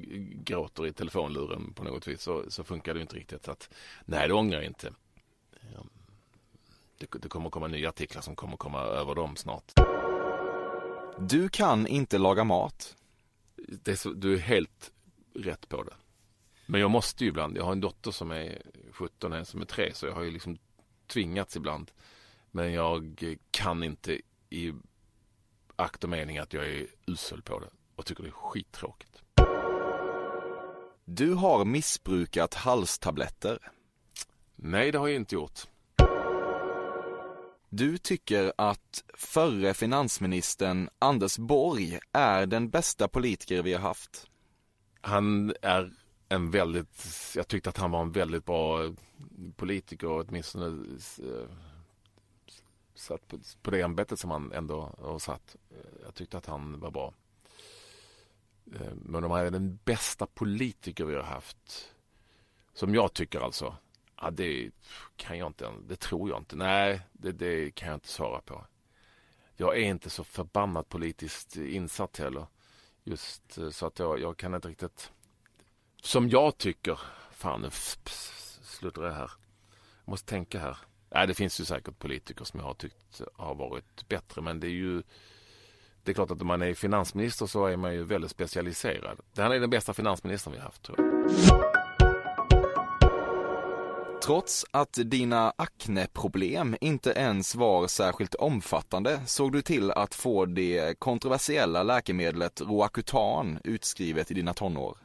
[0.46, 2.22] gråter i telefonluren på något vis.
[2.22, 3.46] Så, så funkar det ju inte riktigt.
[3.46, 3.70] Så att,
[4.06, 4.94] nej, det ångrar jag inte.
[6.98, 9.72] Det, det kommer komma nya artiklar som kommer komma över dem snart.
[11.20, 12.96] Du kan inte laga mat.
[13.86, 14.92] Är så, du är helt
[15.36, 15.94] rätt på det.
[16.66, 17.58] Men jag måste ju ibland.
[17.58, 20.24] Jag har en dotter som är 17 och en som är 3 så jag har
[20.24, 20.58] ju liksom
[21.08, 21.92] tvingats ibland.
[22.52, 24.74] Men jag kan inte i
[25.76, 29.22] akt och mening att jag är usel på det och tycker det är skittråkigt.
[31.06, 33.72] Du har missbrukat halstabletter.
[34.56, 35.60] Nej, det har jag inte gjort.
[37.70, 44.28] Du tycker att förre finansministern Anders Borg är den bästa politiker vi har haft.
[45.02, 45.92] Han är
[46.30, 48.94] en väldigt, jag tyckte att han var en väldigt bra
[49.56, 50.66] politiker åtminstone
[51.20, 51.50] eh,
[53.02, 55.56] satt på, på det ämbetet som han ändå har satt.
[56.04, 57.14] Jag tyckte att han var bra.
[58.76, 61.94] Eh, men om han är den bästa politiker vi har haft,
[62.74, 63.76] som jag tycker alltså,
[64.22, 64.72] ja, det
[65.16, 66.56] kan jag inte, det tror jag inte.
[66.56, 68.66] Nej, det, det kan jag inte svara på.
[69.56, 72.46] Jag är inte så förbannat politiskt insatt heller.
[73.04, 75.12] Just eh, så att jag, jag kan inte riktigt
[76.02, 77.00] som jag tycker,
[77.32, 79.32] fan nu sluddrar det här.
[80.06, 80.78] Jag måste tänka här.
[81.14, 84.68] Nej, det finns ju säkert politiker som jag har tyckt har varit bättre, men det
[84.68, 85.04] är ju
[86.04, 89.20] det är klart att om man är finansminister så är man ju väldigt specialiserad.
[89.34, 91.12] Det här är den bästa finansministern vi har haft tror jag.
[94.24, 101.00] Trots att dina akneproblem inte ens var särskilt omfattande såg du till att få det
[101.00, 104.98] kontroversiella läkemedlet Roacutan utskrivet i dina tonår.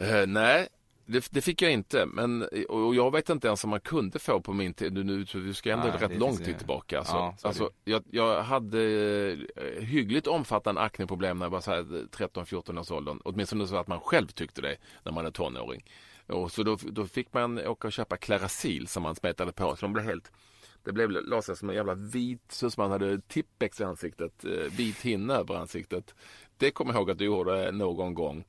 [0.00, 0.68] Uh, nej,
[1.06, 2.06] det, det, fick jag inte.
[2.06, 5.06] Men, och jag vet inte ens om man kunde få på min tid.
[5.06, 6.98] Nu, du ska ändå nej, rätt lång tid tillbaka.
[6.98, 8.82] Alltså, ja, alltså, jag, jag, hade
[9.56, 13.20] eh, hyggligt omfattande akneproblem när jag var 13-14 års åldern.
[13.24, 15.84] Åtminstone så att man själv tyckte det när man är tonåring.
[16.26, 19.76] Och så då, då fick man åka och köpa Clarasil som man smetade på.
[19.76, 20.32] Så de blev helt
[20.84, 24.44] det blev, la sig som en jävla vit, så som man hade Tippex i ansiktet,
[24.44, 26.14] eh, vit hinna över ansiktet.
[26.56, 28.44] Det kommer jag ihåg att du gjorde någon gång.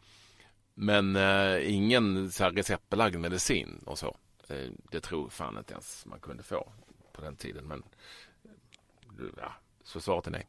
[0.75, 4.17] Men eh, ingen så här receptbelagd medicin och så.
[4.47, 6.71] Eh, det tror fan inte ens man kunde få
[7.13, 7.67] på den tiden.
[7.67, 7.83] Men
[9.19, 10.47] eh, ja, så svaret är nej.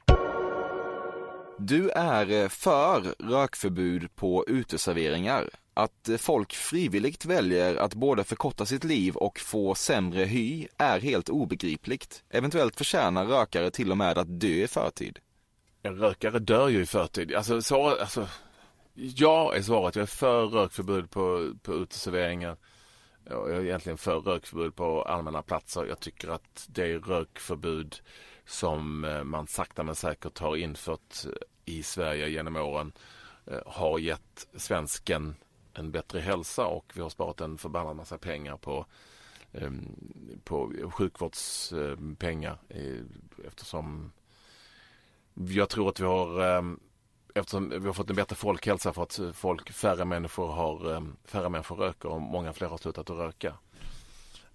[1.58, 5.50] Du är eh, för rökförbud på uteserveringar.
[5.74, 11.00] Att eh, folk frivilligt väljer att både förkorta sitt liv och få sämre hy är
[11.00, 12.24] helt obegripligt.
[12.30, 15.18] Eventuellt förtjänar rökare till och med att dö i förtid.
[15.82, 17.34] En rökare dör ju i förtid.
[17.34, 18.28] Alltså, så, alltså
[18.98, 19.96] Ja är svaret.
[19.96, 22.56] Jag är för rökförbud på, på uteserveringar.
[23.24, 25.84] Jag är egentligen för rökförbud på allmänna platser.
[25.84, 28.00] Jag tycker att det rökförbud
[28.46, 31.32] som eh, man sakta men säkert har infört eh,
[31.64, 32.92] i Sverige genom åren
[33.46, 35.34] eh, har gett svensken
[35.74, 38.86] en bättre hälsa och vi har sparat en förbannad massa pengar på,
[39.52, 39.96] ehm,
[40.44, 42.58] på sjukvårdspengar
[43.46, 44.12] eftersom
[45.34, 46.80] jag tror att vi har ehm,
[47.36, 51.48] eftersom vi har fått en bättre folkhälsa för att folk, färre människor har, eh, färre
[51.48, 53.54] människor röker och många fler har slutat att röka.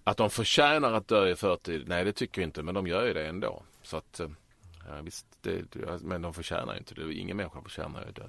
[0.04, 3.06] Att de förtjänar att dö i förtid, nej det tycker jag inte, men de gör
[3.06, 3.62] ju det ändå.
[3.82, 4.28] Så att, eh,
[4.88, 5.64] ja, visst, det,
[6.00, 7.14] men de förtjänar inte det.
[7.14, 8.28] Ingen människa förtjänar att dö.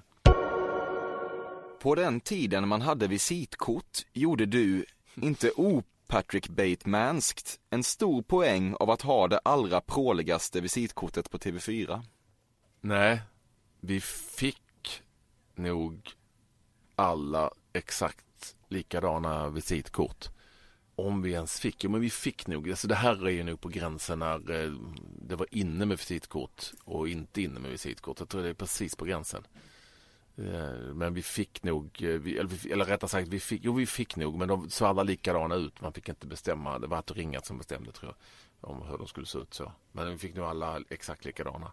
[1.81, 4.85] På den tiden man hade visitkort gjorde du,
[5.15, 12.01] inte o-Patrick Batemanskt, en stor poäng av att ha det allra pråligaste visitkortet på TV4.
[12.81, 13.21] Nej,
[13.85, 15.03] vi fick
[15.55, 16.11] nog
[16.95, 20.29] alla exakt likadana visitkort.
[20.95, 23.61] Om vi ens fick, ja men vi fick nog, alltså det här är ju nog
[23.61, 24.71] på gränsen när eh,
[25.19, 28.19] det var inne med visitkort och inte inne med visitkort.
[28.19, 29.43] Jag tror det är precis på gränsen.
[30.35, 34.15] Eh, men vi fick nog, eh, eller, eller rättare sagt, vi fick, jo vi fick
[34.15, 35.81] nog, men de såg alla likadana ut.
[35.81, 38.15] Man fick inte bestämma, det var att ringat som bestämde tror
[38.61, 39.71] jag, om hur de skulle se ut så.
[39.91, 41.71] Men vi fick nog alla exakt likadana.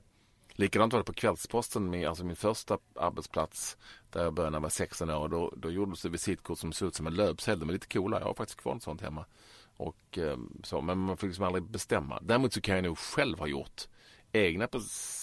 [0.60, 3.76] Likadant var det på Kvällsposten, med, alltså min första arbetsplats
[4.10, 5.28] där jag började när jag var 16 år.
[5.28, 7.60] Då, då gjordes det visitkort som såg ut som en löpsedel.
[7.60, 8.18] De är lite coola.
[8.18, 9.24] Jag har faktiskt kvar ett sånt hemma.
[9.76, 12.20] Och, eh, så, men man fick liksom aldrig bestämma.
[12.22, 13.88] Däremot så kan jag nog själv ha gjort
[14.32, 14.68] egna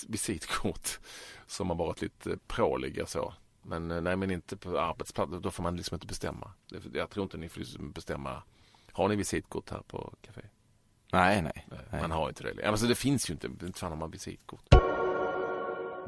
[0.07, 0.99] visitkort
[1.47, 3.33] som har varit lite pråliga så.
[3.61, 5.41] Men eh, nej, men inte på arbetsplatsen.
[5.41, 6.51] Då får man liksom inte bestämma.
[6.93, 8.43] Jag tror inte ni får liksom bestämma.
[8.91, 10.41] Har ni visitkort här på café?
[11.11, 11.67] Nej, nej.
[11.91, 12.67] Nej, Man har inte det.
[12.67, 13.47] Alltså det finns ju inte.
[13.47, 14.86] Inte fan har man visitkort.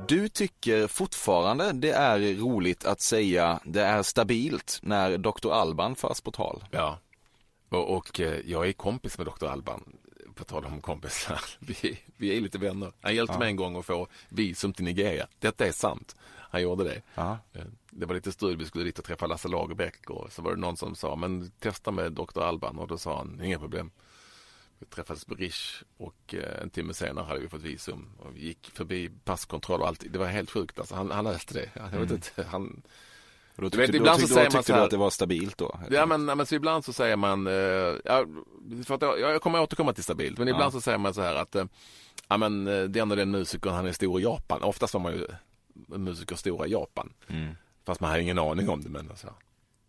[0.07, 5.51] Du tycker fortfarande det är roligt att säga det är stabilt när Dr.
[5.51, 6.63] Alban förs på tal.
[6.71, 6.99] Ja.
[7.69, 9.45] Och, och eh, jag är kompis med Dr.
[9.47, 9.83] Alban.
[10.35, 11.39] På tal om kompisar.
[11.59, 12.91] Vi, vi är lite vänner.
[13.01, 13.39] Han hjälpte Ja.
[13.39, 15.27] mig en gång att få visum till Nigeria.
[15.39, 16.15] Detta är sant.
[16.51, 17.01] Han gjorde det.
[17.15, 17.37] Ja.
[17.53, 20.51] Eh, Det var lite strul, vi skulle dit och träffa Lasse Lagerbäck och så var
[20.55, 22.41] det någon som sa, men testa med Dr.
[22.41, 23.91] Alban och då sa han, inga problem.
[24.79, 28.39] Vi träffades på Rish och eh, en timme senare hade vi fått visum och vi
[28.45, 30.03] gick förbi passkontroll och allt.
[30.09, 30.95] Det var helt sjukt alltså.
[30.95, 31.69] Han, han löste det.
[31.73, 32.13] Jag vet Mm.
[32.13, 32.81] inte, han,
[33.55, 34.77] Och då Du vet, tyckte, ibland då, så tyckte, säger då man tyckte så du
[34.77, 35.79] här- att det var stabilt då?
[35.89, 37.53] Ja men, men så ibland så säger man, eh,
[38.05, 38.25] ja,
[38.85, 40.71] för att jag, jag kommer återkomma till stabilt, men ibland Ja.
[40.71, 41.65] så säger man så här att eh,
[42.27, 44.63] ja, men, eh, den och den musikern han är stor i Japan.
[44.63, 45.27] Oftast var man ju
[45.97, 47.13] musiker stora i Japan.
[47.27, 47.55] Mm.
[47.85, 48.89] Fast man hade ingen aning om det.
[48.89, 49.33] Men alltså.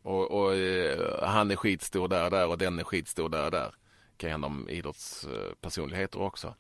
[0.03, 3.51] och, och eh, han är skitstor där och där och den är skitstor där och
[3.51, 3.75] där.
[4.21, 6.55] Kan hända om idrottspersonligheter också.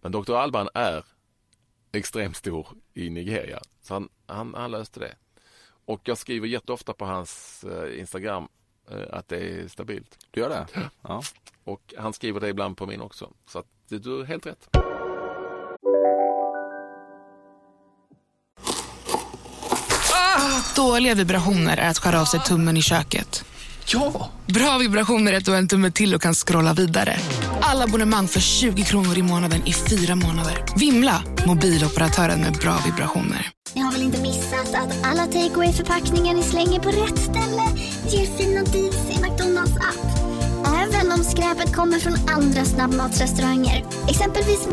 [0.00, 0.34] Men Dr.
[0.34, 1.04] Alban är
[1.92, 3.60] extremt stor i Nigeria.
[3.82, 5.14] Så han, han, han löste det.
[5.84, 8.48] Och jag skriver jätteofta på hans eh, Instagram
[8.90, 10.18] eh, att det är stabilt.
[10.30, 10.66] Du gör det?
[11.02, 11.22] Ja.
[11.64, 13.32] Och han skriver det ibland på min också.
[13.46, 14.68] Så att det- du har helt rätt.
[20.76, 23.44] Dåliga vibrationer är att skära av sig tummen i köket.
[23.86, 24.30] Ja!
[24.46, 27.16] Bra vibrationer är att du har en tumme till och kan scrolla vidare.
[27.60, 30.64] Alla abonnemang för 20 kronor i månaden i fyra månader.
[30.76, 31.22] Vimla!
[31.46, 33.50] Mobiloperatören med bra vibrationer.
[33.74, 37.62] Ni har väl inte missat att alla takeaway förpackningar ni slänger på rätt ställe
[38.08, 40.18] ger fina deals i McDonalds app.
[40.66, 43.84] Även om skräpet kommer från andra snabbmatsrestauranger.
[44.08, 44.68] Exempelvis...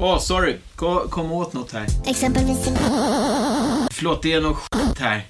[0.00, 0.56] Åh, sorry.
[0.76, 1.86] Kom, kom åt något här.
[2.06, 2.58] Exempelvis...
[3.90, 5.26] Förlåt, det är något skit här.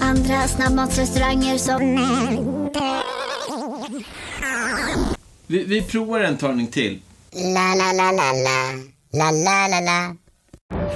[0.00, 1.80] Andra snabbmatsrestauranger som...
[5.46, 7.00] Vi, vi provar en talning till.
[7.32, 8.72] La, la, la, la, la.
[9.12, 10.16] La, la, la, la.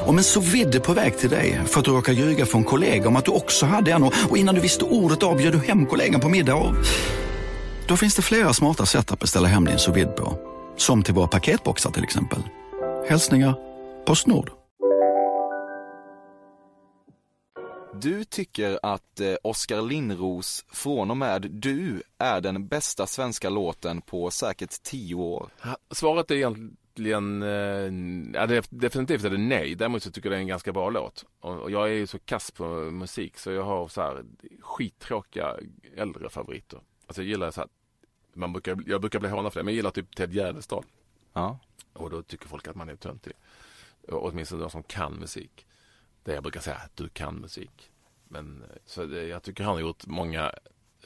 [0.06, 3.08] Om en så vidde på väg till dig för att du råkar ljuga från kollega
[3.08, 5.86] om att du också hade en och och innan du visste ordet av du hem
[5.86, 6.74] kollegan på middag och...
[7.88, 10.38] Då finns det flera smarta sätt att beställa hem din sous på.
[10.76, 12.42] Som till våra paketboxar till exempel.
[13.08, 13.54] Hälsningar
[14.06, 14.50] Postnord.
[18.00, 24.00] Du tycker att eh, Oskar Lindros Från och med du är den bästa svenska låten
[24.00, 25.50] på säkert tio år.
[25.90, 29.74] Svaret är egentligen, eh, ja, definitivt är det nej.
[29.74, 31.24] Däremot så tycker jag det är en ganska bra låt.
[31.40, 34.24] Och, jag är ju så kass på musik så jag har så här
[34.60, 35.56] skittråkiga
[35.96, 36.80] äldre favoriter.
[37.06, 37.68] Alltså jag gillar så här,
[38.34, 40.84] man brukar, jag brukar bli hånad för det, men jag gillar typ Ted Gärdestad.
[41.32, 41.58] Ja.
[41.92, 43.32] Och då tycker folk att man är töntig.
[44.08, 45.66] Åtminstone de som kan musik.
[46.26, 47.90] Det jag brukar säga, du kan musik.
[48.28, 50.52] Men eh, så jag tycker han har gjort många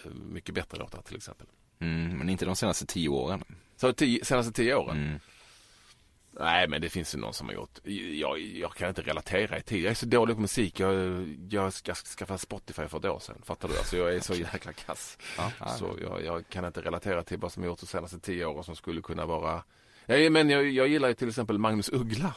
[0.05, 1.47] eh, mycket bättre låtar till exempel.
[1.79, 3.45] Mm, men inte de senaste tio åren.
[3.77, 4.97] Så tio, senaste tio åren?
[4.97, 5.21] Mm.
[6.31, 7.79] Nej men det finns ju någon som har gjort.
[8.13, 9.85] Jag, jag kan inte relatera i tid.
[9.85, 10.81] Jag är så dålig på musik.
[10.81, 13.43] Jag, jag ska skaffa Spotify för ett år sedan.
[13.45, 13.79] Fattar du?
[13.79, 15.19] Alltså jag är så jäkla kass.
[15.37, 18.45] Ja, Så jag, jag kan inte relatera till vad som har gjorts de senaste tio
[18.45, 19.63] åren som skulle kunna vara
[20.07, 22.35] Nej, men jag, jag gillar ju till exempel Magnus Uggla.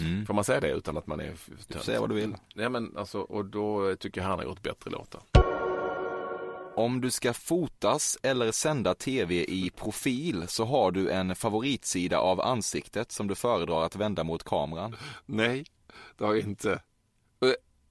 [0.00, 0.26] Mm.
[0.26, 1.34] Får man säga det utan att man är
[1.68, 2.34] Du får säga vad du vill.
[2.54, 5.20] Ja, men alltså, och då tycker jag han har gjort bättre låtar.
[6.76, 12.40] Om du ska fotas eller sända tv i profil så har du en favoritsida av
[12.40, 14.96] ansiktet som du föredrar att vända mot kameran.
[15.26, 15.64] Nej,
[16.16, 16.80] det har jag inte.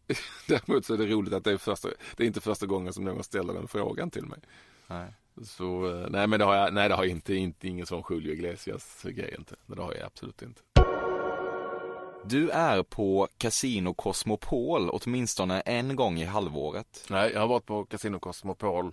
[0.48, 3.04] Däremot så är det roligt att det är, första, det är inte första gången som
[3.04, 4.39] någon ställer den frågan till mig.
[4.88, 5.13] Nej.
[5.43, 8.04] Så eh, nej men det har jag, nej det har jag inte, inte ingen sån
[8.10, 9.56] Julio Iglesias grej inte.
[9.65, 10.62] Det har jag absolut inte.
[12.30, 17.06] Du är på Casino Cosmopol åtminstone en gång i halvåret.
[17.10, 18.92] Nej, jag har varit på Casino Cosmopol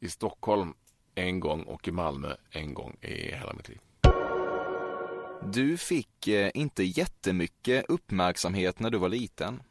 [0.00, 0.74] i Stockholm
[1.14, 3.78] en gång och i Malmö en gång i hela mitt liv.
[5.52, 9.62] Du fick eh, inte jättemycket uppmärksamhet när du var liten.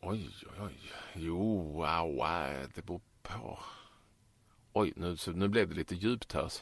[0.00, 0.78] Oj, oj, oj.
[1.14, 3.58] Jo, wow, wow, det beror på.
[4.72, 6.52] Oj, nu, nu blev det lite djupt här.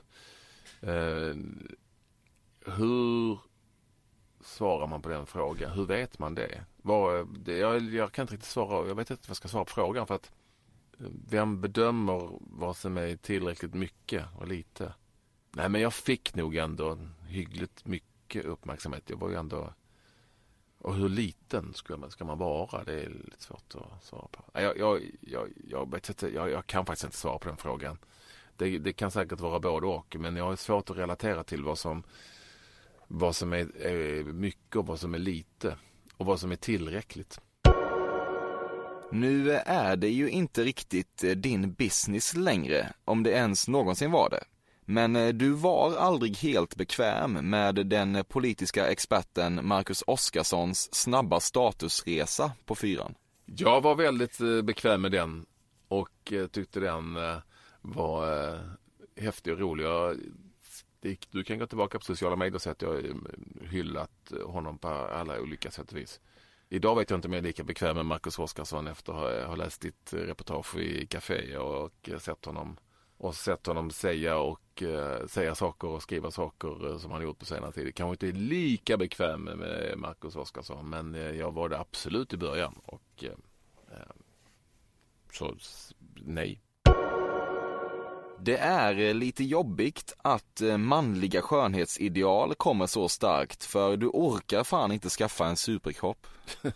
[0.80, 1.36] Eh,
[2.66, 3.38] hur
[4.44, 5.72] svarar man på den frågan?
[5.72, 6.64] Hur vet man det?
[6.76, 8.88] Var, det jag, jag kan inte riktigt svara.
[8.88, 10.06] Jag vet inte vad jag ska svara på frågan.
[10.06, 10.32] för att
[11.00, 14.94] eh, Vem bedömer vad som är tillräckligt mycket och lite?
[15.50, 19.10] Nej, men jag fick nog ändå hyggligt mycket uppmärksamhet.
[19.10, 19.74] Jag var ju ändå
[20.84, 22.84] och hur liten ska man, ska man vara?
[22.84, 24.44] Det är lite svårt att svara på.
[24.52, 27.98] Jag, jag, jag, jag, vet inte, jag, jag kan faktiskt inte svara på den frågan.
[28.56, 30.16] Det, det kan säkert vara både och.
[30.18, 32.02] Men jag har svårt att relatera till vad som,
[33.14, 35.76] vad som är, är mycket och vad som är lite.
[36.16, 37.40] Och vad som är tillräckligt.
[39.10, 44.30] Nu är det ju inte riktigt eh, din business längre, om det ens någonsin var
[44.30, 44.44] det.
[44.84, 52.52] Men eh, du var aldrig helt bekväm med den politiska experten Marcus Oskarssons snabba statusresa
[52.64, 53.14] på fyran.
[53.44, 55.46] Jag var väldigt eh, bekväm med den
[55.88, 57.14] och tyckte den
[57.80, 58.58] var
[59.16, 59.84] häftig och rolig.
[59.84, 60.16] Jag,
[61.30, 63.14] du kan gå tillbaka på sociala medier och säga att jag eh,
[63.60, 66.20] hyllat eh, honom på alla olika sätt och vis.
[66.68, 69.52] Idag vet jag inte om jag är lika bekväm med Marcus Oskarsson efter att ha
[69.52, 72.76] eh, läst ditt reportage i Café och sett honom
[73.16, 74.82] och sett honom säga och
[75.26, 77.94] säga saker och skriva saker som han gjort på senare tid.
[77.94, 82.74] Kanske inte är lika bekväm med Marcus Oskarsson men jag var det absolut i början
[82.84, 83.24] och
[85.32, 85.56] så
[86.14, 86.60] nej.
[88.44, 94.64] Det är eh, lite jobbigt att eh, manliga skönhetsideal kommer så starkt för du orkar
[94.64, 96.26] fan inte skaffa en superkropp.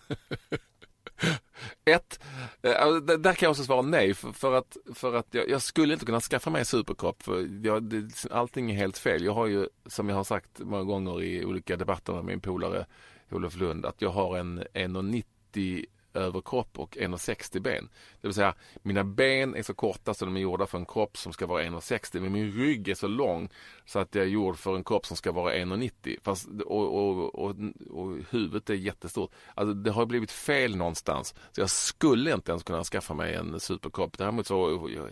[1.85, 2.21] Ett,
[2.63, 5.63] eh, alltså, där kan jag också svara nej för, för att, för att jag, jag,
[5.63, 7.23] skulle inte kunna skaffa mig en superkropp.
[7.23, 9.25] För jag, det, allting är helt fel.
[9.25, 12.87] Jag har ju, som jag har sagt många gånger i olika debatter med min polare
[13.31, 15.85] Olof Lund, att jag har en 1,90
[16.19, 17.89] överkropp och 1,60 ben.
[18.21, 21.17] Det vill säga mina ben är så korta så de är gjorda för en kropp
[21.17, 23.49] som ska vara 1,60 men min rygg är så lång
[23.85, 27.57] så att jag är gjord för en kropp som ska vara 1,90 och, och, och,
[27.91, 29.31] och, huvudet är jättestort.
[29.55, 33.61] Alltså det har blivit fel någonstans så jag skulle inte ens kunna skaffa mig en
[33.61, 34.19] superkropp.
[34.19, 35.11] Däremot så jag,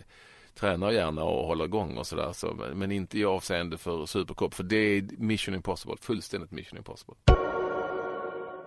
[0.56, 4.64] tränar gärna och håller igång och sådär så, men inte i avseende för superkropp för
[4.64, 7.45] det är mission impossible, fullständigt mission impossible.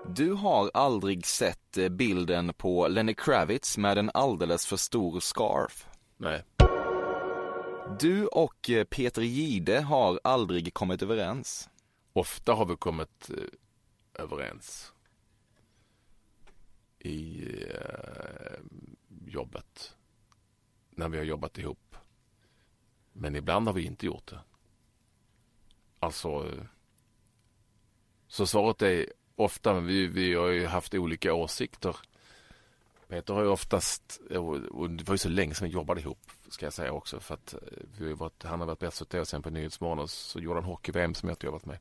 [0.05, 5.87] Du har aldrig sett eh, bilden på Lenny Kravitz med en alldeles för stor scarf?
[6.17, 6.43] Nej.
[7.99, 11.69] Du och eh, Peter Gide har aldrig kommit överens?
[12.13, 14.93] Ofta har vi kommit eh, överens.
[16.99, 18.59] I eh,
[19.25, 19.95] jobbet.
[20.89, 21.95] När vi har jobbat ihop.
[23.13, 24.39] Men ibland har vi inte gjort det.
[25.99, 26.51] Alltså.
[28.27, 31.95] Så svaret är ofta, men vi, vi har ju haft olika åsikter.
[33.07, 34.21] Peter har ju oftast,
[34.69, 36.19] och det var ju så länge sedan vi jobbade ihop,
[36.49, 37.59] ska jag säga också, för att eh,
[37.97, 40.69] vi har varit, han har varit bäst och sen på Nyhetsmorgon och så gjorde han
[40.69, 41.77] hockey-VM som jag inte jobbat med.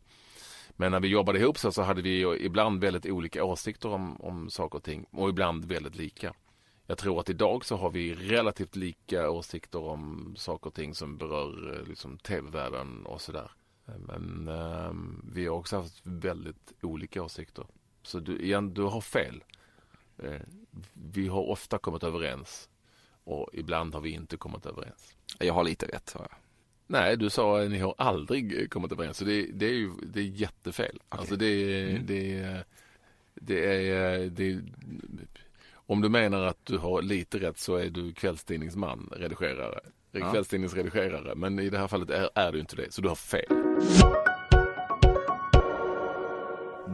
[0.70, 4.50] Men när vi jobbade ihop så, så hade vi ibland väldigt olika åsikter om, om
[4.50, 6.34] saker och ting och ibland väldigt lika.
[6.86, 11.16] Jag tror att idag så har vi relativt lika åsikter om saker och ting som
[11.16, 13.50] berör eh, liksom, tv-världen och sådär.
[13.96, 14.92] Men eh,
[15.32, 17.66] vi har också haft väldigt olika åsikter.
[18.02, 19.44] Så du, igen, du har fel.
[20.18, 20.40] Eh,
[20.92, 22.68] vi har ofta kommit överens
[23.24, 25.16] och ibland har vi inte kommit överens.
[25.38, 26.12] Jag har lite rätt.
[26.12, 26.38] Har jag.
[26.86, 29.16] Nej, du sa att ni har aldrig kommit överens.
[29.16, 30.96] Så det, det är ju det är jättefel.
[30.96, 31.20] Okay.
[31.20, 32.06] Alltså det, mm.
[32.06, 32.64] det,
[33.34, 34.60] det är, det,
[35.74, 39.80] om du menar att du har lite rätt så är du kvällstidningsman, redigerare.
[40.12, 40.32] Ja.
[40.32, 41.34] Kvällstidningsredigerare.
[41.34, 43.67] Men i det här fallet är, är du inte det, så du har fel.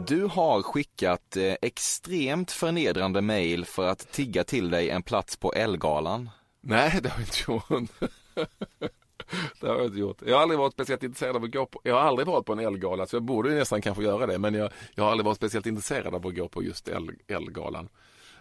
[0.07, 5.53] Du har skickat eh, extremt förnedrande mail för att tigga till dig en plats på
[5.53, 6.29] Elgalan.
[6.61, 8.11] Nej, det har jag inte gjort.
[9.61, 10.21] det har jag inte gjort.
[10.25, 12.53] Jag har aldrig varit speciellt intresserad av att gå på, jag har aldrig varit på
[12.53, 15.37] en Elgala så jag borde nästan kanske göra det men jag, jag har aldrig varit
[15.37, 16.89] speciellt intresserad av att gå på just
[17.27, 17.89] Elgalan.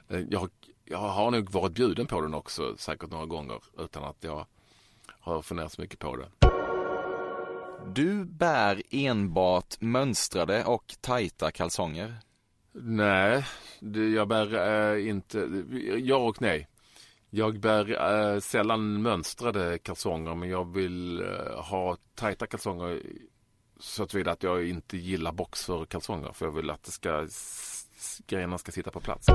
[0.09, 0.51] Eh, jag,
[0.85, 4.47] jag har nog varit bjuden på den också säkert några gånger utan att jag
[5.21, 6.54] har funderat så mycket på det.
[7.93, 12.15] Du bär enbart mönstrade och tajta kalsonger?
[12.73, 13.45] Nej,
[14.15, 14.55] jag bär
[14.95, 15.65] äh, inte,
[15.99, 16.69] ja och nej.
[17.31, 23.03] Jag bär äh, sällan mönstrade kalsonger men jag vill äh, ha tajta kalsonger
[23.81, 27.29] så att att jag inte gillar boxerkalsonger för jag vill att det ska,
[28.27, 29.27] grejerna ska sitta på plats.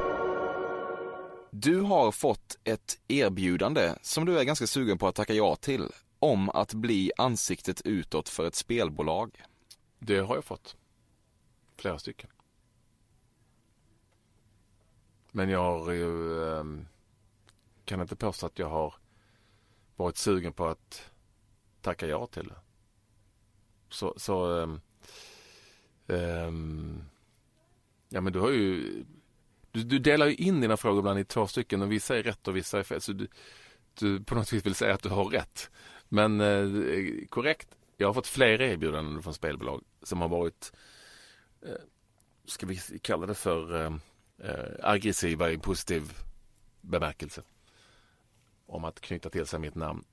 [1.51, 5.91] Du har fått ett erbjudande som du är ganska sugen på att tacka ja till
[6.19, 9.43] om att bli ansiktet utåt för ett spelbolag.
[9.99, 10.77] Det har jag fått.
[11.77, 12.29] Flera stycken.
[15.31, 16.87] Men jag har ju, ehm,
[17.85, 18.93] kan inte påstå att jag har
[19.95, 21.11] varit sugen på att
[21.81, 22.59] tacka ja till det.
[23.89, 24.81] Så, så um,
[26.07, 27.03] um,
[28.09, 29.05] ja men du har ju
[29.71, 32.47] du, du, delar ju in dina frågor ibland i två stycken och vissa är rätt
[32.47, 33.01] och vissa är fel.
[33.01, 33.27] Så du,
[33.93, 35.71] du på något vis vill säga att du har rätt.
[36.09, 36.67] Men eh,
[37.29, 40.73] korrekt, jag har fått fler erbjudanden från spelbolag som har varit,
[41.61, 41.71] eh,
[42.45, 43.93] ska vi kalla det för eh,
[44.37, 46.13] eh aggressiva i positiv
[46.81, 47.41] bemärkelse.
[48.65, 50.03] Om att knyta till sig mitt namn.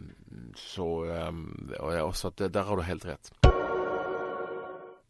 [0.00, 1.32] Mm, så, eh,
[1.78, 3.32] ja, så att eh, där har du helt rätt.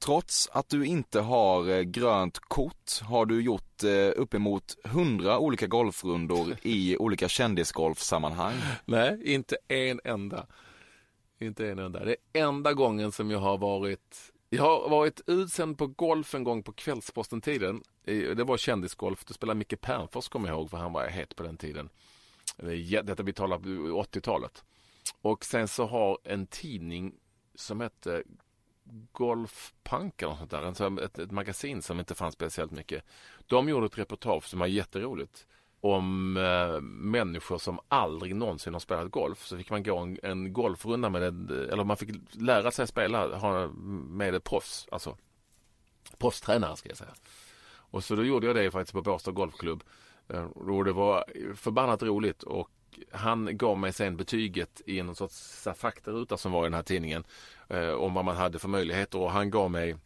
[0.04, 5.66] Trots att du inte har eh, grönt kort har du gjort eh, uppemot hundra olika
[5.66, 8.54] golfrundor i olika kändisgolfsammanhang.
[8.84, 10.46] Nej, inte en enda.
[11.38, 12.04] Inte en enda.
[12.04, 16.44] Det är enda gången som jag har varit jag har varit utsänd på golf en
[16.44, 17.82] gång på Kvällsposten-tiden.
[18.04, 19.24] Det var kändisgolf.
[19.24, 21.88] Det spelade Micke Pernfors kommer jag ihåg för han var het på den tiden.
[23.04, 24.64] Detta vi talar 80-talet.
[25.22, 27.14] Och sen så har en tidning
[27.54, 28.22] som hette
[29.12, 31.04] Golfpunk eller sånt där.
[31.04, 33.04] Ett, ett, magasin som inte fanns speciellt mycket.
[33.46, 35.46] De gjorde ett reportage som var jätteroligt.
[35.80, 39.46] Om eh, människor som aldrig någonsin har spelat golf.
[39.46, 43.36] Så fick man gå en, en golfrunda med en, eller man fick lära sig spela
[43.36, 44.88] ha, med ett proffs.
[44.92, 45.16] Alltså
[46.18, 47.14] proffstränare ska jag säga.
[47.72, 49.84] Och så då gjorde jag det faktiskt på Båstad Golfklubb.
[50.28, 51.24] Eh, och det var
[51.54, 52.70] förbannat roligt och
[53.12, 57.24] han gav mig sen betyget i en sorts faktaruta som var i den här tidningen
[57.68, 59.96] eh, om vad man hade för möjligheter och han gav mig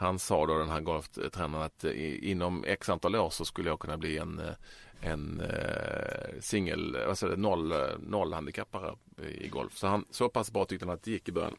[0.00, 3.68] han sa då den här golftränaren att eh, i, inom x antal år så skulle
[3.68, 4.54] jag kunna bli en, eh,
[5.00, 8.94] en eh, singel, vad säger det, noll, eh, noll handikappare
[9.38, 9.76] i golf.
[9.76, 11.56] Så, han, så pass bra tyckte han att det gick i början.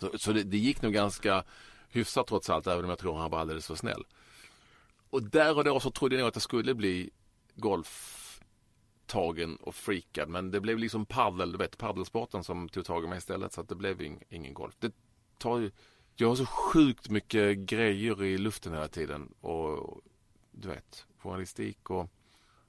[0.00, 1.44] Så, så det, det, gick nog ganska
[1.88, 4.04] hyfsat trots allt även om jag tror han var alldeles för snäll.
[5.10, 7.10] Och där och då så trodde jag att jag skulle bli
[7.54, 8.19] golf
[9.10, 10.28] tagen och freakad.
[10.28, 13.52] Men det blev liksom paddel, du vet paddelsporten som tog tag i mig istället.
[13.52, 14.74] Så att det blev ing, ingen golf.
[14.78, 14.92] Det
[15.38, 15.70] tar ju,
[16.16, 19.34] jag har så sjukt mycket grejer i luften hela tiden.
[19.40, 20.00] Och
[20.50, 22.10] du vet, journalistik och,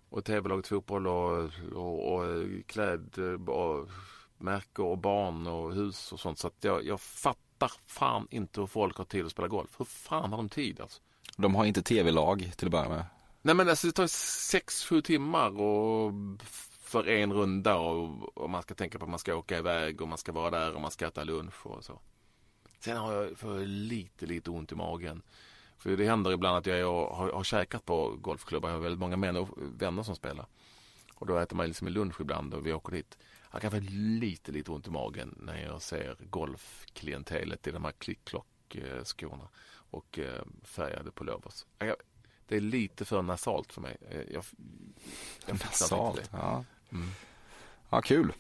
[0.10, 2.26] och tv-laget fotboll och, och, och
[2.66, 3.18] kläd
[3.48, 3.90] och
[4.38, 6.40] märke och barn och hus och sånt.
[6.40, 9.80] Så att jag, jag fattar fan inte hur folk har tid att spela golf.
[9.80, 11.02] Hur fan har de tid alltså?
[11.38, 13.06] De har inte tv-lag till att börja med.
[13.42, 16.14] Nej men alltså det tar sex, sju timmar och
[16.82, 20.08] för en runda och, och, man ska tänka på att man ska åka iväg och
[20.08, 22.00] man ska vara där och man ska äta lunch och så.
[22.80, 25.22] Sen har jag för lite, lite ont i magen.
[25.78, 28.70] För det händer ibland att jag har, har käkat på golfklubbar.
[28.70, 30.46] Jag har väldigt många män och vänner som spelar.
[31.16, 33.18] Och då äter man liksom lunch ibland och vi åker dit.
[33.52, 37.92] Jag kan få lite, lite ont i magen när jag ser golfklientelet i de här
[37.92, 41.66] klick-klock-skorna och eh, färgade pullovers.
[41.78, 41.96] Jag,
[42.52, 43.98] det är lite för nasalt för mig.
[44.10, 44.44] Eh, jag,
[45.46, 46.30] jag nasalt?
[46.32, 46.64] Ja.
[46.92, 47.08] Mm.
[47.90, 48.34] ja, kul.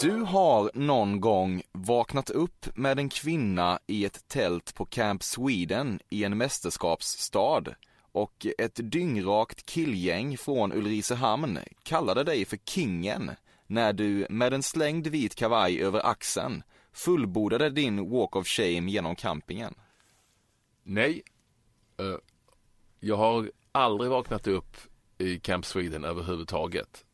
[0.00, 6.00] Du har någon gång vaknat upp med en kvinna i ett tält på Camp Sweden
[6.10, 7.64] i en mästerskapsstad
[8.12, 13.30] och ett dyngrakt killgäng från Ulricehamn kallade dig för Kingen
[13.66, 16.62] när du med en slängd vit kavaj över axeln
[16.92, 19.74] fullbordade din walk of shame genom campingen.
[20.82, 21.22] Nej,
[22.00, 22.16] uh,
[23.00, 24.76] jag har aldrig vaknat upp
[25.18, 27.04] i Camp Sweden överhuvudtaget.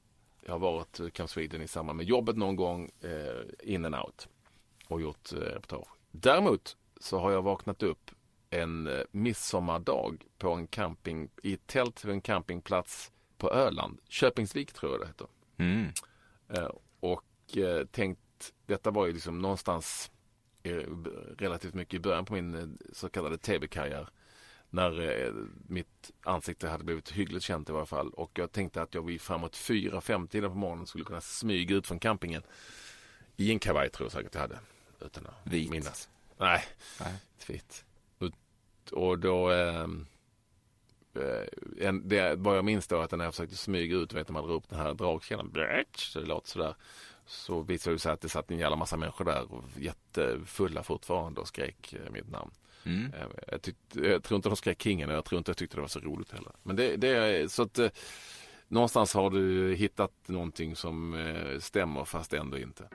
[0.47, 3.95] Jag har varit i Camp Sweden i samband med jobbet någon gång eh, in and
[3.95, 4.29] out
[4.89, 5.89] och gjort eh, reportage.
[6.11, 8.11] Däremot så har jag vaknat upp
[8.51, 13.99] en eh, midsommardag på en camping, i ett tält vid en campingplats på Öland.
[14.09, 15.27] Köpingsvik tror jag det heter.
[15.57, 15.89] Mm.
[16.49, 16.71] Eh,
[17.01, 20.11] och eh, tänkt, detta var ju liksom någonstans
[20.63, 20.83] eh,
[21.39, 24.09] relativt mycket i början på min eh, så kallade tv-karriär
[24.73, 25.33] när eh,
[25.67, 28.11] mitt ansikte hade blivit hyggligt känt i varje fall.
[28.11, 31.87] Och jag tänkte att jag vid framåt 4-5 tiden på morgonen skulle kunna smyga ut
[31.87, 32.43] från campingen.
[33.37, 34.59] I en kavaj tror jag säkert jag hade.
[35.01, 35.71] Utan att Vit.
[35.71, 36.09] minnas.
[36.39, 36.65] Nej,
[37.01, 37.15] Nej.
[37.47, 37.85] vitt.
[38.93, 39.87] Och då eh,
[41.81, 44.47] en, det, vad jag minns då att när jag försökte smyga ut, vet när man
[44.47, 45.53] drar upp den här dragkedjan,
[45.97, 46.75] så det låter sådär.
[47.27, 51.41] Så visade det sig att det satt en jävla massa människor där och jättefulla fortfarande
[51.41, 52.51] och skrek eh, mitt namn.
[52.85, 53.13] Mm.
[53.13, 55.77] Eh, jag, tyckte, jag tror inte de skrek Kingen och jag tror inte jag tyckte
[55.77, 56.53] det var så roligt heller.
[56.63, 57.91] Men det, det är så att eh,
[58.69, 62.89] någonstans har du hittat någonting som eh, stämmer fast ändå inte.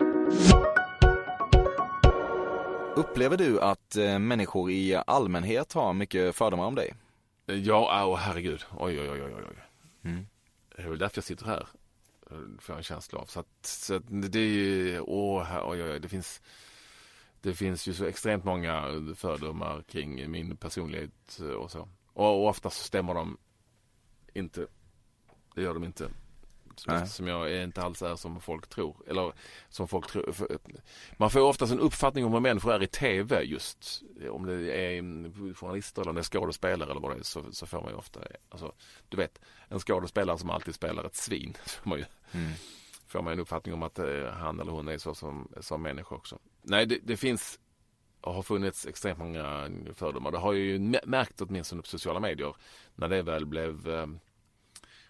[2.95, 6.93] Upplever du att människor i allmänhet har mycket fördomar om dig?
[7.45, 8.63] Ja, åh herregud.
[8.77, 9.57] Oj, oj, oj, oj, oj.
[10.03, 10.27] Mm.
[10.75, 11.67] Det är väl därför jag sitter här.
[12.59, 13.25] Får jag en känsla av.
[13.25, 16.41] Så att, så att det är ju, åh, oj, oj, oj, det finns
[17.47, 18.83] det finns ju så extremt många
[19.15, 21.89] fördomar kring min personlighet och så.
[22.13, 23.37] Och, och ofta så stämmer de
[24.33, 24.67] inte.
[25.55, 26.09] Det gör de inte.
[27.07, 28.95] Som jag inte alls är som folk tror.
[29.07, 29.33] Eller
[29.69, 30.33] som folk tror.
[31.17, 34.01] Man får oftast en uppfattning om hur människor är i tv just.
[34.29, 37.65] Om det är journalister eller om det är skådespelare eller vad det är så, så
[37.65, 38.19] får man ju ofta.
[38.49, 38.73] Alltså,
[39.09, 41.53] du vet, en skådespelare som alltid spelar ett svin.
[41.65, 42.05] Får man ju.
[42.31, 42.51] Mm
[43.07, 46.15] får man en uppfattning om att eh, han eller hon är så som, som människa
[46.15, 46.39] också.
[46.69, 47.59] Nej, det, det finns
[48.21, 50.31] och har funnits extremt många fördomar.
[50.31, 52.55] Det har jag ju märkt åtminstone på sociala medier
[52.95, 54.07] när det väl blev eh,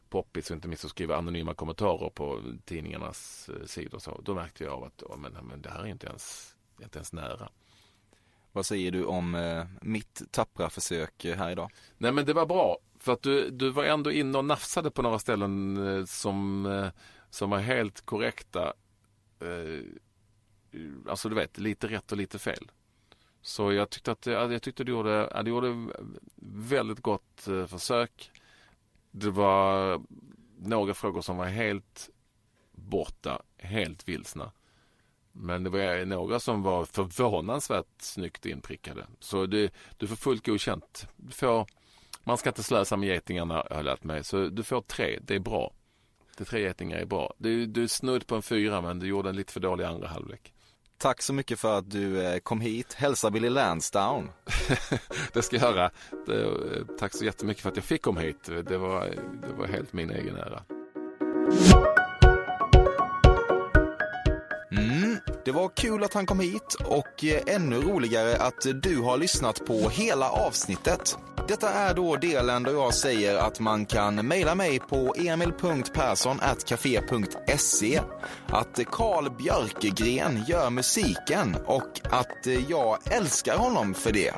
[0.10, 3.99] poppis och inte minst att skriva anonyma kommentarer på tidningarnas eh, sidor.
[3.99, 6.97] Så, då märkte jag av att oh, men, men det här är inte ens, inte
[6.97, 7.49] ens nära.
[8.51, 11.72] Vad säger du om eh, mitt tappra försök eh, här idag?
[11.97, 12.78] Nej men det var bra.
[12.99, 16.88] För att du, du var ändå inne och nafsade på några ställen eh, som, eh,
[17.30, 18.74] som var helt korrekta.
[21.10, 22.72] Alltså du vet, lite rätt och lite fel.
[23.42, 25.94] Så jag tyckte att jag tyckte du gjorde, du gjorde
[26.46, 28.32] väldigt gott eh, försök.
[29.12, 30.02] Det var
[30.58, 32.10] några frågor som var helt
[32.72, 34.52] borta, helt vilsna.
[35.32, 39.08] Men det var några som var förvånansvärt snyggt inprickade.
[39.20, 41.08] Så du, du får fullt godkänt.
[41.16, 41.68] Du får,
[42.24, 44.24] man ska inte slösa med getingarna har jag lärt mig.
[44.24, 45.72] Så du får tre, det är bra.
[46.38, 47.34] Det tre getingar är bra.
[47.38, 50.08] Du, du är snudd på en fyra men du gjorde en lite för dålig andra
[50.08, 50.54] halvlek.
[51.00, 52.93] Tack så mycket för att du eh, kom hit.
[52.93, 54.30] Hälsa Billy Lansdown.
[55.34, 55.91] det ska jag göra.
[56.30, 58.43] Eh, tack så jättemycket för att jag fick komma hit.
[58.45, 59.02] Det var,
[59.41, 60.64] det var helt min egen ära.
[65.48, 69.66] Det var kul att han kom hit och eh, ännu roligare att du har lyssnat
[69.66, 71.18] på hela avsnittet.
[71.48, 78.02] Detta är då delen då jag säger att man kan mejla mig på emil.perssonatkafe.se
[78.48, 84.34] att Carl Björkegren gör musiken och att eh, jag älskar honom för det.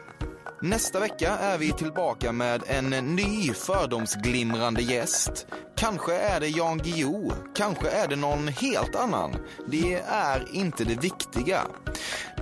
[0.61, 5.47] Nästa vecka är vi tillbaka med en ny fördomsglimrande gäst.
[5.75, 9.35] Kanske är det Jan Guillou, kanske är det någon helt annan.
[9.67, 11.61] Det är inte det viktiga.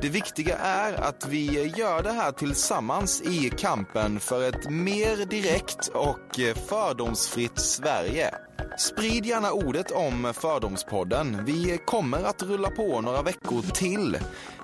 [0.02, 5.88] Det viktiga är att vi gör det här tillsammans i kampen för ett mer direkt
[5.88, 6.40] och
[6.70, 8.36] fördomsfritt Sverige.
[8.78, 11.46] Sprid gärna ordet om Fördomspodden.
[11.46, 14.18] Vi kommer att rulla på några veckor till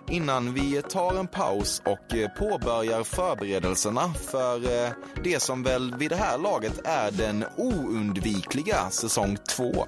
[0.09, 4.91] innan vi tar en paus och eh, påbörjar förberedelserna för eh,
[5.23, 9.87] det som väl vid det här laget är den oundvikliga säsong två.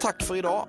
[0.00, 0.66] Tack för idag!